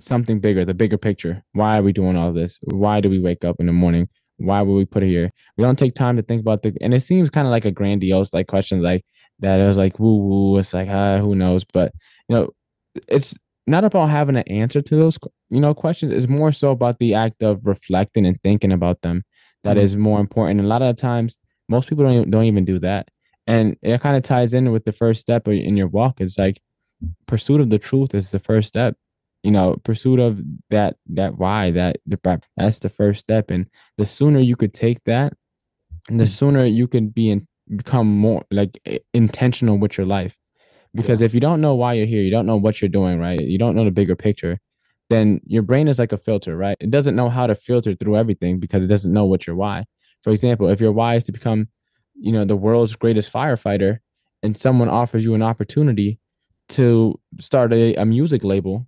something 0.00 0.40
bigger 0.40 0.64
the 0.64 0.74
bigger 0.74 0.98
picture 0.98 1.44
why 1.52 1.78
are 1.78 1.82
we 1.82 1.92
doing 1.92 2.16
all 2.16 2.32
this 2.32 2.58
why 2.62 3.00
do 3.00 3.10
we 3.10 3.18
wake 3.18 3.44
up 3.44 3.56
in 3.60 3.66
the 3.66 3.72
morning 3.72 4.08
why 4.38 4.62
would 4.62 4.74
we 4.74 4.84
put 4.84 5.02
it 5.02 5.08
here 5.08 5.30
we 5.56 5.64
don't 5.64 5.78
take 5.78 5.94
time 5.94 6.16
to 6.16 6.22
think 6.22 6.40
about 6.40 6.62
the 6.62 6.72
and 6.80 6.94
it 6.94 7.00
seems 7.00 7.30
kind 7.30 7.46
of 7.46 7.50
like 7.50 7.64
a 7.64 7.70
grandiose 7.70 8.32
like 8.32 8.46
questions 8.46 8.82
like 8.82 9.04
that 9.40 9.60
it 9.60 9.66
was 9.66 9.76
like 9.76 9.98
woo 9.98 10.16
woo 10.16 10.58
it's 10.58 10.72
like 10.72 10.88
ah, 10.88 11.18
who 11.18 11.34
knows 11.34 11.64
but 11.72 11.92
you 12.28 12.36
know 12.36 12.48
it's 13.08 13.34
not 13.66 13.84
about 13.84 14.08
having 14.08 14.36
an 14.36 14.48
answer 14.48 14.80
to 14.80 14.96
those 14.96 15.18
you 15.50 15.60
know 15.60 15.74
questions 15.74 16.12
it's 16.12 16.28
more 16.28 16.52
so 16.52 16.70
about 16.70 16.98
the 16.98 17.14
act 17.14 17.42
of 17.42 17.60
reflecting 17.64 18.26
and 18.26 18.40
thinking 18.42 18.72
about 18.72 19.02
them 19.02 19.22
that 19.64 19.76
mm-hmm. 19.76 19.84
is 19.84 19.96
more 19.96 20.20
important. 20.20 20.60
And 20.60 20.66
a 20.66 20.70
lot 20.70 20.82
of 20.82 20.96
times, 20.96 21.36
most 21.68 21.88
people 21.88 22.04
don't 22.04 22.14
even, 22.14 22.30
don't 22.30 22.44
even 22.44 22.64
do 22.64 22.78
that. 22.80 23.08
And 23.46 23.76
it 23.82 24.00
kind 24.00 24.16
of 24.16 24.22
ties 24.22 24.54
in 24.54 24.72
with 24.72 24.84
the 24.84 24.92
first 24.92 25.20
step 25.20 25.48
in 25.48 25.76
your 25.76 25.88
walk. 25.88 26.20
It's 26.20 26.38
like 26.38 26.60
pursuit 27.26 27.60
of 27.60 27.70
the 27.70 27.78
truth 27.78 28.14
is 28.14 28.30
the 28.30 28.38
first 28.38 28.68
step. 28.68 28.96
You 29.48 29.52
know, 29.56 29.76
pursuit 29.84 30.20
of 30.20 30.40
that 30.70 30.96
that 31.18 31.38
why 31.38 31.70
that 31.72 31.96
that's 32.56 32.78
the 32.80 32.88
first 32.88 33.20
step. 33.20 33.50
And 33.50 33.66
the 33.96 34.06
sooner 34.06 34.40
you 34.40 34.56
could 34.56 34.74
take 34.74 35.02
that, 35.04 35.32
the 36.08 36.14
mm-hmm. 36.14 36.24
sooner 36.24 36.64
you 36.64 36.86
could 36.86 37.14
be 37.14 37.30
in, 37.30 37.46
become 37.74 38.08
more 38.08 38.42
like 38.50 38.72
intentional 39.14 39.78
with 39.78 39.96
your 39.98 40.06
life. 40.06 40.36
Because 40.94 41.20
yeah. 41.20 41.26
if 41.26 41.34
you 41.34 41.40
don't 41.40 41.60
know 41.60 41.74
why 41.74 41.94
you're 41.94 42.12
here, 42.14 42.22
you 42.22 42.30
don't 42.30 42.46
know 42.46 42.56
what 42.56 42.80
you're 42.80 42.96
doing, 43.00 43.18
right? 43.18 43.40
You 43.40 43.58
don't 43.58 43.74
know 43.76 43.84
the 43.84 43.90
bigger 44.00 44.16
picture 44.16 44.58
then 45.10 45.40
your 45.46 45.62
brain 45.62 45.88
is 45.88 45.98
like 45.98 46.12
a 46.12 46.18
filter, 46.18 46.56
right? 46.56 46.76
It 46.80 46.90
doesn't 46.90 47.16
know 47.16 47.28
how 47.28 47.46
to 47.46 47.54
filter 47.54 47.94
through 47.94 48.16
everything 48.16 48.60
because 48.60 48.84
it 48.84 48.88
doesn't 48.88 49.12
know 49.12 49.24
what 49.24 49.46
your 49.46 49.56
why. 49.56 49.84
For 50.22 50.32
example, 50.32 50.68
if 50.68 50.80
your 50.80 50.92
why 50.92 51.16
is 51.16 51.24
to 51.24 51.32
become, 51.32 51.68
you 52.14 52.32
know, 52.32 52.44
the 52.44 52.56
world's 52.56 52.96
greatest 52.96 53.32
firefighter, 53.32 53.98
and 54.42 54.56
someone 54.56 54.88
offers 54.88 55.24
you 55.24 55.34
an 55.34 55.42
opportunity 55.42 56.20
to 56.70 57.18
start 57.40 57.72
a, 57.72 57.94
a 57.94 58.04
music 58.04 58.44
label, 58.44 58.86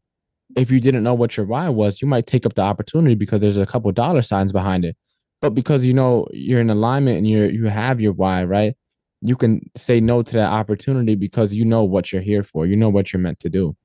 if 0.56 0.70
you 0.70 0.80
didn't 0.80 1.02
know 1.02 1.14
what 1.14 1.36
your 1.36 1.46
why 1.46 1.68
was, 1.68 2.02
you 2.02 2.08
might 2.08 2.26
take 2.26 2.46
up 2.46 2.54
the 2.54 2.62
opportunity 2.62 3.14
because 3.14 3.40
there's 3.40 3.56
a 3.56 3.66
couple 3.66 3.90
dollar 3.92 4.22
signs 4.22 4.52
behind 4.52 4.84
it. 4.84 4.96
But 5.40 5.50
because 5.50 5.84
you 5.84 5.94
know 5.94 6.26
you're 6.32 6.60
in 6.60 6.70
alignment 6.70 7.18
and 7.18 7.28
you're 7.28 7.50
you 7.50 7.66
have 7.66 8.00
your 8.00 8.12
why, 8.12 8.44
right? 8.44 8.76
You 9.22 9.36
can 9.36 9.70
say 9.76 10.00
no 10.00 10.22
to 10.22 10.32
that 10.32 10.50
opportunity 10.50 11.14
because 11.14 11.54
you 11.54 11.64
know 11.64 11.84
what 11.84 12.12
you're 12.12 12.22
here 12.22 12.42
for. 12.42 12.66
You 12.66 12.76
know 12.76 12.88
what 12.88 13.12
you're 13.12 13.20
meant 13.20 13.38
to 13.40 13.48
do 13.48 13.76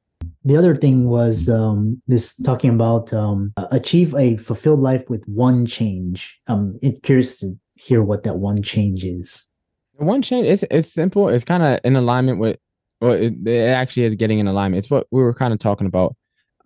the 0.43 0.55
other 0.55 0.75
thing 0.75 1.09
was 1.09 1.49
um, 1.49 2.01
this 2.07 2.35
talking 2.37 2.69
about 2.69 3.13
um, 3.13 3.53
achieve 3.71 4.13
a 4.15 4.37
fulfilled 4.37 4.79
life 4.79 5.09
with 5.09 5.23
one 5.25 5.65
change. 5.65 6.39
I'm 6.47 6.77
curious 7.03 7.39
to 7.39 7.57
hear 7.75 8.01
what 8.03 8.23
that 8.23 8.37
one 8.37 8.61
change 8.61 9.03
is. 9.03 9.49
One 9.93 10.21
change 10.21 10.47
it's 10.47 10.63
it's 10.69 10.91
simple. 10.91 11.29
It's 11.29 11.43
kind 11.43 11.63
of 11.63 11.79
in 11.83 11.95
alignment 11.95 12.39
with 12.39 12.57
well, 13.01 13.13
it, 13.13 13.33
it, 13.45 13.69
actually 13.69 14.03
is 14.03 14.15
getting 14.15 14.39
in 14.39 14.47
alignment. 14.47 14.79
It's 14.79 14.91
what 14.91 15.07
we 15.11 15.21
were 15.21 15.33
kind 15.33 15.53
of 15.53 15.59
talking 15.59 15.87
about 15.87 16.15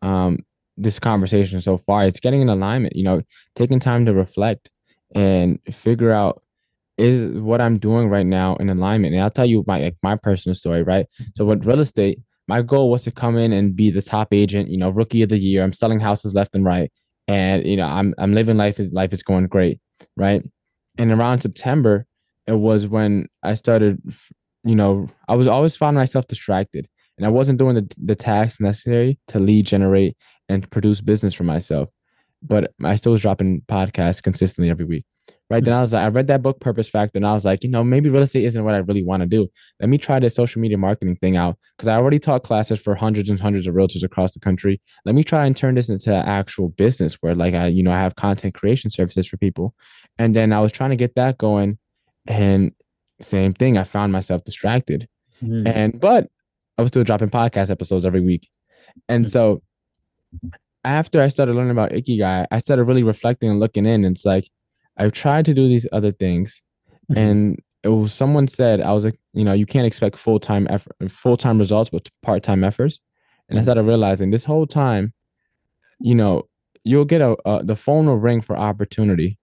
um, 0.02 0.40
this 0.78 1.00
conversation 1.00 1.62
so 1.62 1.78
far. 1.78 2.04
It's 2.04 2.20
getting 2.20 2.42
in 2.42 2.50
alignment. 2.50 2.96
You 2.96 3.04
know, 3.04 3.22
taking 3.56 3.80
time 3.80 4.06
to 4.06 4.14
reflect 4.14 4.70
and 5.14 5.60
figure 5.72 6.12
out 6.12 6.42
is 6.98 7.40
what 7.40 7.62
I'm 7.62 7.80
doing 7.80 8.10
right 8.10 8.26
now 8.26 8.56
in 8.58 8.70
alignment. 8.70 9.14
And 9.14 9.24
I'll 9.24 9.30
tell 9.30 9.46
you 9.48 9.64
my 9.66 9.80
like 9.80 9.96
my 10.04 10.16
personal 10.16 10.56
story, 10.56 10.84
right? 10.84 11.06
So 11.36 11.46
with 11.46 11.66
real 11.66 11.80
estate, 11.80 12.20
my 12.48 12.62
goal 12.62 12.90
was 12.90 13.04
to 13.04 13.12
come 13.12 13.38
in 13.38 13.54
and 13.54 13.76
be 13.76 13.92
the 13.92 14.02
top 14.02 14.34
agent, 14.34 14.70
you 14.70 14.78
know, 14.78 14.90
rookie 14.90 15.22
of 15.22 15.30
the 15.30 15.38
year. 15.38 15.64
I'm 15.64 15.72
selling 15.72 16.00
houses 16.00 16.34
left 16.34 16.56
and 16.56 16.66
right. 16.66 16.92
And, 17.28 17.66
you 17.66 17.78
know, 17.78 17.86
I'm, 17.86 18.16
I'm 18.18 18.34
living 18.34 18.58
life. 18.58 18.80
Life 18.92 19.14
is 19.14 19.22
going 19.22 19.48
great. 19.48 19.80
Right. 20.18 20.44
And 20.98 21.12
around 21.12 21.42
September, 21.42 22.08
it 22.48 22.54
was 22.54 22.88
when 22.88 23.28
I 23.44 23.54
started, 23.54 24.02
you 24.64 24.76
know, 24.76 25.08
I 25.28 25.36
was 25.36 25.48
always 25.48 25.78
finding 25.78 26.00
myself 26.00 26.26
distracted 26.28 26.88
and 27.20 27.28
I 27.28 27.30
wasn't 27.30 27.60
doing 27.60 27.76
the, 27.76 27.88
the 28.04 28.16
tasks 28.16 28.60
necessary 28.60 29.20
to 29.28 29.40
lead 29.40 29.68
generate 29.68 30.18
and 30.48 30.70
produce 30.72 31.02
business 31.02 31.34
for 31.34 31.44
myself. 31.44 31.90
But 32.42 32.72
I 32.84 32.96
still 32.96 33.12
was 33.12 33.22
dropping 33.22 33.62
podcasts 33.68 34.24
consistently 34.24 34.70
every 34.70 34.86
week 34.86 35.06
right? 35.50 35.64
Then 35.64 35.74
I 35.74 35.82
was 35.82 35.94
like, 35.94 36.04
I 36.04 36.08
read 36.08 36.28
that 36.28 36.44
book, 36.44 36.60
Purpose 36.60 36.88
Factor, 36.88 37.18
and 37.18 37.26
I 37.26 37.34
was 37.34 37.44
like, 37.44 37.64
you 37.64 37.70
know, 37.70 37.84
maybe 37.84 38.10
real 38.10 38.22
estate 38.22 38.44
isn't 38.46 38.64
what 38.64 38.76
I 38.76 38.80
really 38.80 39.04
want 39.04 39.22
to 39.22 39.28
do. 39.28 39.48
Let 39.80 39.90
me 39.90 39.98
try 39.98 40.20
this 40.20 40.36
social 40.36 40.62
media 40.62 40.78
marketing 40.78 41.16
thing 41.18 41.38
out 41.38 41.58
because 41.76 41.88
I 41.88 41.96
already 41.96 42.20
taught 42.20 42.44
classes 42.44 42.80
for 42.80 42.96
hundreds 42.96 43.30
and 43.30 43.40
hundreds 43.40 43.66
of 43.66 43.74
realtors 43.74 44.04
across 44.04 44.34
the 44.34 44.40
country. 44.40 44.80
Let 45.06 45.16
me 45.16 45.24
try 45.24 45.46
and 45.46 45.56
turn 45.56 45.76
this 45.76 45.90
into 45.90 46.14
an 46.14 46.26
actual 46.26 46.70
business 46.70 47.16
where, 47.22 47.36
like, 47.36 47.56
I, 47.56 47.68
you 47.68 47.82
know, 47.82 47.92
I 47.92 48.00
have 48.00 48.16
content 48.16 48.54
creation 48.54 48.92
services 48.92 49.28
for 49.28 49.38
people. 49.38 49.74
And 50.18 50.36
then 50.36 50.54
I 50.54 50.60
was 50.60 50.72
trying 50.72 50.92
to 50.92 50.96
get 50.96 51.16
that 51.16 51.38
going, 51.38 51.78
and 52.28 52.72
same 53.22 53.54
thing, 53.54 53.78
I 53.78 53.84
found 53.84 54.12
myself 54.12 54.44
distracted. 54.44 55.08
Mm. 55.44 55.76
And 55.76 56.00
but 56.00 56.28
I 56.80 56.82
was 56.82 56.88
still 56.88 57.04
dropping 57.04 57.30
podcast 57.30 57.70
episodes 57.70 58.06
every 58.06 58.22
week, 58.22 58.50
and 59.10 59.30
so 59.30 59.62
after 60.86 61.22
I 61.22 61.28
started 61.28 61.56
learning 61.56 61.72
about 61.72 61.92
Ikigai, 61.92 62.48
I 62.50 62.60
started 62.60 62.86
really 62.86 63.04
reflecting 63.04 63.50
and 63.50 63.60
looking 63.60 63.86
in. 63.86 64.06
And 64.06 64.16
it's 64.16 64.26
like 64.26 64.50
I've 64.96 65.12
tried 65.12 65.44
to 65.46 65.54
do 65.54 65.68
these 65.68 65.86
other 65.92 66.14
things, 66.14 66.62
mm-hmm. 67.12 67.20
and 67.20 67.60
it 67.84 67.90
was 67.90 68.14
someone 68.14 68.48
said 68.48 68.80
I 68.80 68.94
was 68.94 69.04
like, 69.04 69.20
you 69.34 69.44
know, 69.44 69.52
you 69.52 69.66
can't 69.66 69.86
expect 69.86 70.18
full 70.18 70.40
time 70.40 70.68
effort, 70.70 70.96
full 71.10 71.36
time 71.36 71.60
results, 71.60 71.90
but 71.90 72.10
part 72.22 72.44
time 72.44 72.64
efforts. 72.64 73.00
And 73.50 73.60
I 73.60 73.64
started 73.64 73.84
realizing 73.84 74.30
this 74.30 74.46
whole 74.46 74.68
time, 74.68 75.12
you 76.00 76.16
know, 76.16 76.44
you'll 76.86 77.04
get 77.04 77.20
a, 77.20 77.36
a 77.46 77.64
the 77.64 77.76
phone 77.76 78.06
will 78.06 78.18
ring 78.18 78.40
for 78.40 78.56
opportunity, 78.58 79.38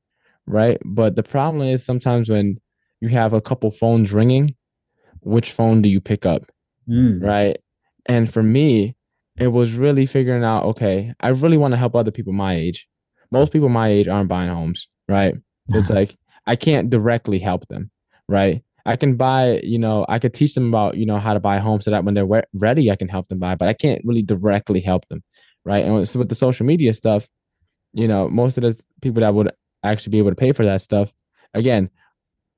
right? 0.46 0.78
But 0.86 1.16
the 1.16 1.22
problem 1.22 1.66
is 1.68 1.84
sometimes 1.84 2.30
when 2.30 2.58
you 3.00 3.08
have 3.08 3.34
a 3.34 3.42
couple 3.42 3.70
phones 3.70 4.12
ringing, 4.12 4.54
which 5.20 5.52
phone 5.52 5.82
do 5.82 5.88
you 5.88 6.00
pick 6.00 6.24
up, 6.24 6.46
mm. 6.88 7.22
right? 7.22 7.58
And 8.06 8.32
for 8.32 8.42
me, 8.42 8.96
it 9.38 9.48
was 9.48 9.72
really 9.72 10.06
figuring 10.06 10.44
out, 10.44 10.64
okay, 10.64 11.12
I 11.20 11.28
really 11.28 11.56
want 11.56 11.72
to 11.72 11.78
help 11.78 11.94
other 11.94 12.10
people 12.10 12.32
my 12.32 12.54
age. 12.54 12.88
Most 13.30 13.52
people 13.52 13.68
my 13.68 13.88
age 13.88 14.08
aren't 14.08 14.28
buying 14.28 14.48
homes, 14.48 14.88
right? 15.08 15.34
It's 15.68 15.90
like 15.98 16.16
I 16.46 16.56
can't 16.56 16.90
directly 16.90 17.38
help 17.38 17.66
them, 17.68 17.90
right? 18.28 18.62
I 18.86 18.94
can 18.96 19.16
buy, 19.16 19.60
you 19.64 19.78
know, 19.78 20.06
I 20.08 20.20
could 20.20 20.32
teach 20.32 20.54
them 20.54 20.68
about, 20.68 20.96
you 20.96 21.06
know, 21.06 21.18
how 21.18 21.34
to 21.34 21.40
buy 21.40 21.56
a 21.56 21.60
home 21.60 21.80
so 21.80 21.90
that 21.90 22.04
when 22.04 22.14
they're 22.14 22.44
ready, 22.54 22.90
I 22.90 22.96
can 22.96 23.08
help 23.08 23.28
them 23.28 23.40
buy, 23.40 23.56
but 23.56 23.68
I 23.68 23.72
can't 23.72 24.00
really 24.04 24.22
directly 24.22 24.80
help 24.80 25.08
them, 25.08 25.24
right? 25.64 25.84
And 25.84 26.08
so 26.08 26.20
with 26.20 26.28
the 26.28 26.36
social 26.36 26.64
media 26.64 26.94
stuff, 26.94 27.28
you 27.92 28.06
know, 28.06 28.28
most 28.28 28.56
of 28.56 28.62
the 28.62 28.80
people 29.02 29.22
that 29.22 29.34
would 29.34 29.50
actually 29.82 30.12
be 30.12 30.18
able 30.18 30.30
to 30.30 30.36
pay 30.36 30.52
for 30.52 30.64
that 30.64 30.82
stuff, 30.82 31.12
again, 31.52 31.90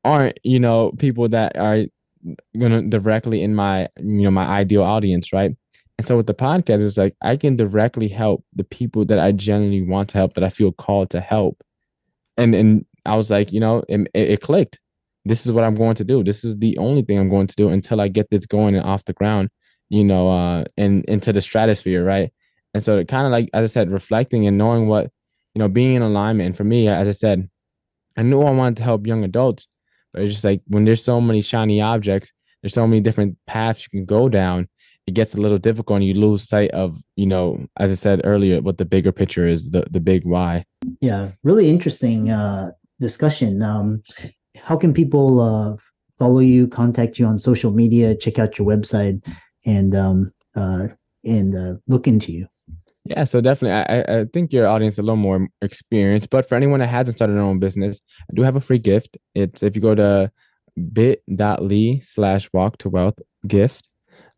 aren't, 0.05 0.39
you 0.45 0.61
know, 0.61 0.93
people 0.99 1.31
that 1.31 1.57
are 1.57 1.85
gonna 2.59 2.83
directly 2.83 3.43
in 3.43 3.55
my, 3.55 3.89
you 3.99 4.23
know, 4.23 4.31
my 4.31 4.47
ideal 4.47 4.83
audience, 4.83 5.33
right? 5.33 5.53
And 5.99 6.07
so 6.07 6.17
with 6.17 6.27
the 6.27 6.35
podcast, 6.35 6.85
it's 6.85 6.97
like 6.97 7.17
I 7.23 7.37
can 7.37 7.57
directly 7.57 8.09
help 8.09 8.45
the 8.55 8.65
people 8.65 9.05
that 9.07 9.19
I 9.19 9.33
genuinely 9.33 9.83
want 9.83 10.11
to 10.11 10.19
help, 10.19 10.35
that 10.35 10.45
I 10.45 10.49
feel 10.49 10.73
called 10.73 11.11
to 11.11 11.21
help. 11.21 11.63
And 12.37 12.55
and 12.55 12.87
I 13.05 13.17
was 13.17 13.31
like, 13.31 13.53
you 13.53 13.61
know, 13.61 13.83
it, 13.89 14.09
it 14.15 14.41
clicked. 14.41 14.79
This 15.25 15.45
is 15.45 15.53
what 15.53 15.65
I'm 15.65 15.75
going 15.75 15.97
to 15.97 16.05
do. 16.05 16.23
This 16.23 16.45
is 16.45 16.57
the 16.59 16.79
only 16.79 17.03
thing 17.03 17.19
I'm 17.19 17.29
going 17.29 17.49
to 17.49 17.57
do 17.57 17.69
until 17.69 18.01
I 18.01 18.09
get 18.09 18.31
this 18.31 18.47
going 18.47 18.77
and 18.77 18.85
off 18.85 19.05
the 19.05 19.13
ground, 19.13 19.51
you 19.89 20.05
know, 20.05 20.31
uh, 20.31 20.65
and 20.77 21.05
into 21.07 21.33
the 21.33 21.41
stratosphere, 21.41 22.05
right? 22.05 22.33
And 22.75 22.83
so 22.83 22.99
it 22.99 23.09
kind 23.09 23.27
of 23.27 23.33
like, 23.33 23.51
as 23.53 23.71
I 23.71 23.73
said, 23.73 23.91
reflecting 23.91 24.47
and 24.47 24.57
knowing 24.57 24.87
what, 24.89 25.11
you 25.55 25.59
know, 25.59 25.69
being 25.69 25.95
in 25.97 26.03
alignment. 26.03 26.47
And 26.47 26.57
for 26.57 26.65
me, 26.65 26.89
as 26.89 27.09
I 27.09 27.13
said, 27.13 27.49
I 28.17 28.23
knew 28.23 28.41
I 28.43 28.51
wanted 28.51 28.77
to 28.79 28.85
help 28.85 29.07
young 29.07 29.25
adults, 29.25 29.67
but 30.13 30.23
it's 30.23 30.33
just 30.33 30.45
like 30.45 30.63
when 30.67 30.85
there's 30.85 31.05
so 31.05 31.21
many 31.21 31.43
shiny 31.43 31.81
objects, 31.81 32.33
there's 32.63 32.75
so 32.75 32.87
many 32.87 33.01
different 33.01 33.37
paths 33.47 33.85
you 33.85 33.99
can 33.99 34.05
go 34.05 34.29
down. 34.29 34.69
It 35.07 35.15
gets 35.15 35.35
a 35.35 35.41
little 35.41 35.59
difficult 35.59 35.99
and 35.99 36.07
you 36.07 36.15
lose 36.15 36.47
sight 36.47 36.71
of, 36.73 37.01
you 37.17 37.27
know, 37.27 37.65
as 37.79 37.93
I 37.93 37.95
said 37.95 38.21
earlier, 38.25 38.61
what 38.61 38.77
the 38.77 38.85
bigger 38.85 39.13
picture 39.13 39.47
is, 39.47 39.71
the 39.71 39.85
the 39.91 40.01
big 40.01 40.25
why. 40.25 40.65
Yeah, 41.01 41.31
really 41.43 41.71
interesting 41.71 42.31
uh, 42.31 42.73
discussion. 43.01 43.63
Um, 43.63 44.03
how 44.57 44.77
can 44.77 44.93
people 44.93 45.41
uh, 45.41 45.77
follow 46.19 46.41
you, 46.41 46.69
contact 46.69 47.19
you 47.19 47.27
on 47.27 47.39
social 47.39 47.71
media, 47.71 48.15
check 48.15 48.39
out 48.39 48.59
your 48.59 48.69
website, 48.69 49.25
and 49.65 49.95
um, 49.95 50.33
uh, 50.55 50.89
and 51.25 51.57
uh, 51.57 51.75
look 51.87 52.07
into 52.07 52.33
you? 52.33 52.49
Yeah, 53.09 53.25
so 53.25 53.41
definitely, 53.41 53.73
I, 53.73 54.21
I 54.21 54.25
think 54.27 54.53
your 54.53 54.67
audience 54.67 54.97
is 54.97 54.99
a 54.99 55.03
little 55.03 55.17
more 55.17 55.49
experienced. 55.63 56.29
But 56.29 56.47
for 56.47 56.57
anyone 56.57 56.81
that 56.81 56.89
hasn't 56.89 57.17
started 57.17 57.35
their 57.35 57.43
own 57.43 57.59
business, 57.59 58.01
I 58.31 58.35
do 58.35 58.43
have 58.43 58.55
a 58.57 58.61
free 58.61 58.79
gift. 58.79 59.17
It's 59.35 59.63
if 59.63 59.75
you 59.75 59.81
go 59.81 59.95
to 59.95 60.31
bit.ly 60.93 62.03
slash 62.05 62.51
walk 62.53 62.77
to 62.79 62.91
wealth 62.91 63.19
gift. 63.47 63.89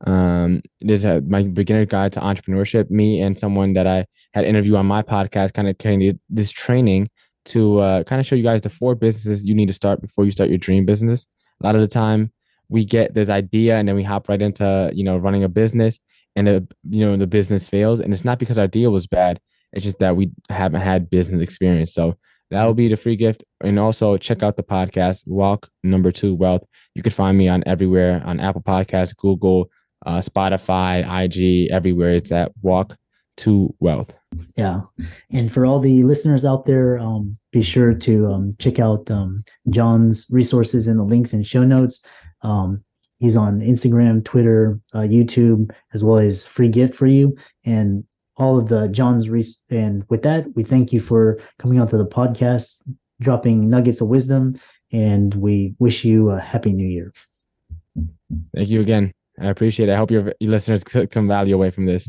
Um, 0.06 0.62
there's 0.80 1.04
a 1.04 1.20
my 1.22 1.42
beginner 1.42 1.84
guide 1.84 2.12
to 2.12 2.20
entrepreneurship. 2.20 2.90
Me 2.90 3.20
and 3.20 3.36
someone 3.36 3.72
that 3.72 3.88
I 3.88 4.06
had 4.34 4.44
interviewed 4.44 4.76
on 4.76 4.86
my 4.86 5.02
podcast 5.02 5.52
kind 5.52 5.68
of 5.68 5.76
created 5.78 6.20
this 6.28 6.50
training 6.52 7.10
to 7.46 7.78
uh, 7.80 8.04
kind 8.04 8.20
of 8.20 8.26
show 8.26 8.36
you 8.36 8.44
guys 8.44 8.60
the 8.62 8.70
four 8.70 8.94
businesses 8.94 9.44
you 9.44 9.54
need 9.54 9.66
to 9.66 9.72
start 9.72 10.00
before 10.00 10.24
you 10.24 10.30
start 10.30 10.48
your 10.48 10.58
dream 10.58 10.86
business. 10.86 11.26
A 11.62 11.66
lot 11.66 11.74
of 11.74 11.80
the 11.80 11.88
time, 11.88 12.32
we 12.68 12.84
get 12.84 13.14
this 13.14 13.28
idea 13.28 13.76
and 13.76 13.88
then 13.88 13.96
we 13.96 14.04
hop 14.04 14.28
right 14.28 14.40
into 14.40 14.90
you 14.94 15.02
know 15.02 15.16
running 15.16 15.42
a 15.42 15.48
business 15.48 15.98
and 16.36 16.46
the 16.46 16.66
you 16.88 17.04
know 17.04 17.16
the 17.16 17.26
business 17.26 17.68
fails 17.68 18.00
and 18.00 18.12
it's 18.12 18.24
not 18.24 18.38
because 18.38 18.58
our 18.58 18.68
deal 18.68 18.90
was 18.90 19.06
bad 19.06 19.40
it's 19.72 19.84
just 19.84 19.98
that 19.98 20.16
we 20.16 20.30
haven't 20.48 20.80
had 20.80 21.10
business 21.10 21.40
experience. 21.40 21.92
So 21.92 22.16
that 22.50 22.64
will 22.64 22.74
be 22.74 22.88
the 22.88 22.96
free 22.96 23.16
gift. 23.16 23.44
And 23.62 23.78
also 23.78 24.16
check 24.16 24.42
out 24.42 24.56
the 24.56 24.62
podcast 24.62 25.26
walk 25.26 25.68
number 25.84 26.10
two 26.10 26.34
wealth. 26.34 26.64
You 26.94 27.02
can 27.02 27.12
find 27.12 27.38
me 27.38 27.48
on 27.48 27.62
everywhere 27.66 28.22
on 28.24 28.40
apple 28.40 28.62
Podcasts, 28.62 29.16
google 29.16 29.70
uh, 30.06 30.18
spotify 30.18 31.04
ig 31.24 31.70
everywhere. 31.70 32.14
It's 32.14 32.32
at 32.32 32.52
walk 32.62 32.96
to 33.38 33.74
wealth. 33.78 34.16
Yeah. 34.56 34.82
And 35.30 35.52
for 35.52 35.64
all 35.64 35.78
the 35.78 36.02
listeners 36.02 36.44
out 36.44 36.66
there 36.66 36.98
um, 36.98 37.38
be 37.52 37.62
sure 37.62 37.94
to 37.94 38.26
um, 38.26 38.54
check 38.58 38.78
out 38.78 39.10
um, 39.10 39.44
john's 39.68 40.26
resources 40.30 40.88
in 40.88 40.96
the 40.96 41.04
links 41.04 41.32
and 41.32 41.46
show 41.46 41.64
notes. 41.64 42.02
Um, 42.42 42.82
He's 43.20 43.36
on 43.36 43.60
Instagram, 43.60 44.24
Twitter, 44.24 44.80
uh, 44.94 45.00
YouTube, 45.00 45.70
as 45.92 46.02
well 46.02 46.16
as 46.18 46.46
free 46.46 46.68
gift 46.68 46.94
for 46.94 47.06
you 47.06 47.36
and 47.64 48.02
all 48.36 48.58
of 48.58 48.68
the 48.68 48.88
John's. 48.88 49.28
Re- 49.28 49.44
and 49.68 50.04
with 50.08 50.22
that, 50.22 50.46
we 50.56 50.64
thank 50.64 50.92
you 50.92 51.00
for 51.00 51.38
coming 51.58 51.78
onto 51.78 51.98
the 51.98 52.06
podcast, 52.06 52.82
dropping 53.20 53.68
nuggets 53.68 54.00
of 54.00 54.08
wisdom, 54.08 54.58
and 54.90 55.34
we 55.34 55.74
wish 55.78 56.02
you 56.02 56.30
a 56.30 56.40
happy 56.40 56.72
new 56.72 56.86
year. 56.86 57.12
Thank 58.54 58.70
you 58.70 58.80
again. 58.80 59.12
I 59.38 59.48
appreciate 59.48 59.90
it. 59.90 59.92
I 59.92 59.96
hope 59.96 60.10
your 60.10 60.32
listeners 60.40 60.82
took 60.82 61.12
some 61.12 61.28
value 61.28 61.54
away 61.54 61.70
from 61.70 61.84
this. 61.84 62.08